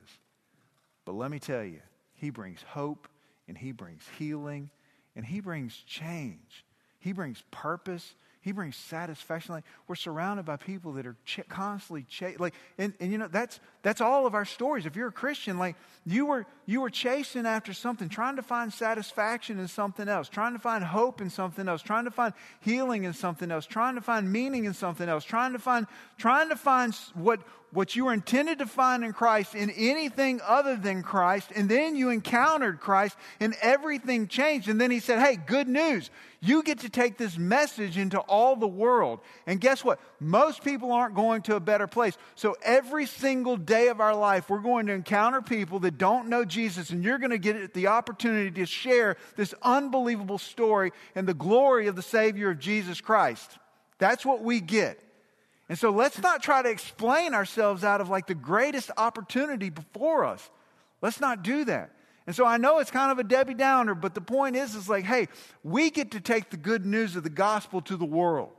[1.06, 1.82] But let me tell you,
[2.16, 3.08] He brings hope
[3.48, 4.70] and He brings healing
[5.16, 6.66] and He brings change.
[7.00, 8.16] He brings purpose
[8.46, 9.56] he brings satisfaction.
[9.56, 13.28] Like we're surrounded by people that are ch- constantly ch- like, and, and you know
[13.28, 14.86] that's that's all of our stories.
[14.86, 15.76] If you're a Christian, like
[16.06, 20.54] you were you were chasing after something, trying to find satisfaction in something else, trying
[20.54, 24.02] to find hope in something else, trying to find healing in something else, trying to
[24.02, 25.88] find meaning in something else, trying to find
[26.20, 27.40] trying to find what
[27.76, 31.96] what you were intended to find in Christ in anything other than Christ, and then
[31.96, 34.70] you encountered Christ, and everything changed.
[34.70, 36.10] And then he said, Hey, good news.
[36.42, 39.20] You get to take this message into all the world.
[39.48, 40.00] And guess what?
[40.20, 42.18] Most people aren't going to a better place.
[42.36, 46.46] So every single day of our life, we're going to encounter people that don't know
[46.46, 51.34] Jesus, and you're going to get the opportunity to share this unbelievable story and the
[51.34, 53.58] glory of the Savior of Jesus Christ.
[53.98, 55.00] That's what we get.
[55.68, 60.26] And so let's not try to explain ourselves out of like the greatest opportunity before
[60.26, 60.50] us.
[61.02, 61.92] Let's not do that.
[62.28, 64.90] And so I know it's kind of a Debbie Downer, but the point is, is
[64.90, 65.28] like, hey,
[65.64, 68.50] we get to take the good news of the gospel to the world.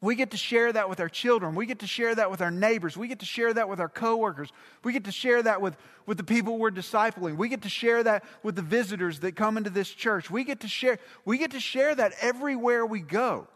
[0.00, 1.56] We get to share that with our children.
[1.56, 2.96] We get to share that with our neighbors.
[2.96, 4.52] We get to share that with our coworkers.
[4.84, 7.36] We get to share that with, with the people we're discipling.
[7.36, 10.30] We get to share that with the visitors that come into this church.
[10.30, 13.48] We get to share, we get to share that everywhere we go.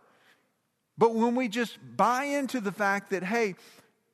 [0.99, 3.55] But when we just buy into the fact that, hey,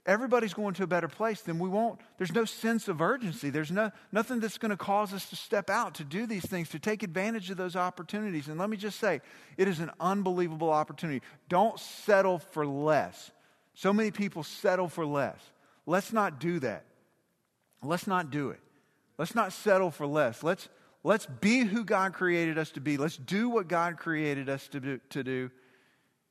[0.06, 3.50] everybody's going to a better place, then we won't, there's no sense of urgency.
[3.50, 6.70] There's no, nothing that's going to cause us to step out, to do these things,
[6.70, 8.48] to take advantage of those opportunities.
[8.48, 9.20] And let me just say,
[9.56, 11.20] it is an unbelievable opportunity.
[11.48, 13.30] Don't settle for less.
[13.74, 15.38] So many people settle for less.
[15.84, 16.84] Let's not do that.
[17.82, 18.60] Let's not do it.
[19.18, 20.42] Let's not settle for less.
[20.42, 20.68] Let's,
[21.04, 22.96] let's be who God created us to be.
[22.96, 25.00] Let's do what God created us to do.
[25.10, 25.50] To do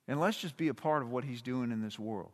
[0.07, 2.31] and let's just be a part of what He's doing in this world.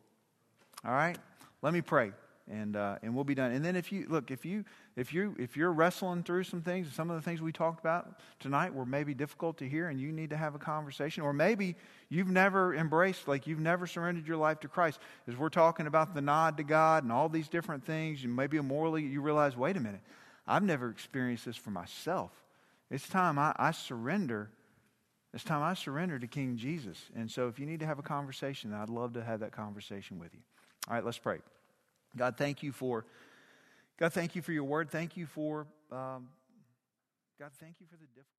[0.85, 1.17] All right?
[1.61, 2.11] Let me pray.
[2.51, 3.51] And, uh, and we'll be done.
[3.51, 4.65] And then if you look, if you
[4.97, 8.19] if you if you're wrestling through some things, some of the things we talked about
[8.39, 11.77] tonight were maybe difficult to hear, and you need to have a conversation, or maybe
[12.09, 14.99] you've never embraced, like you've never surrendered your life to Christ.
[15.25, 18.59] As we're talking about the nod to God and all these different things, and maybe
[18.59, 20.01] morally you realize, wait a minute,
[20.45, 22.31] I've never experienced this for myself.
[22.91, 24.49] It's time I, I surrender
[25.33, 26.97] it's time I surrender to King Jesus.
[27.15, 30.19] And so if you need to have a conversation, I'd love to have that conversation
[30.19, 30.41] with you.
[30.87, 31.39] All right, let's pray.
[32.15, 33.05] God, thank you for
[33.99, 34.89] God, thank you for your word.
[34.89, 36.29] Thank you for um,
[37.39, 38.33] God, thank you for the difficult.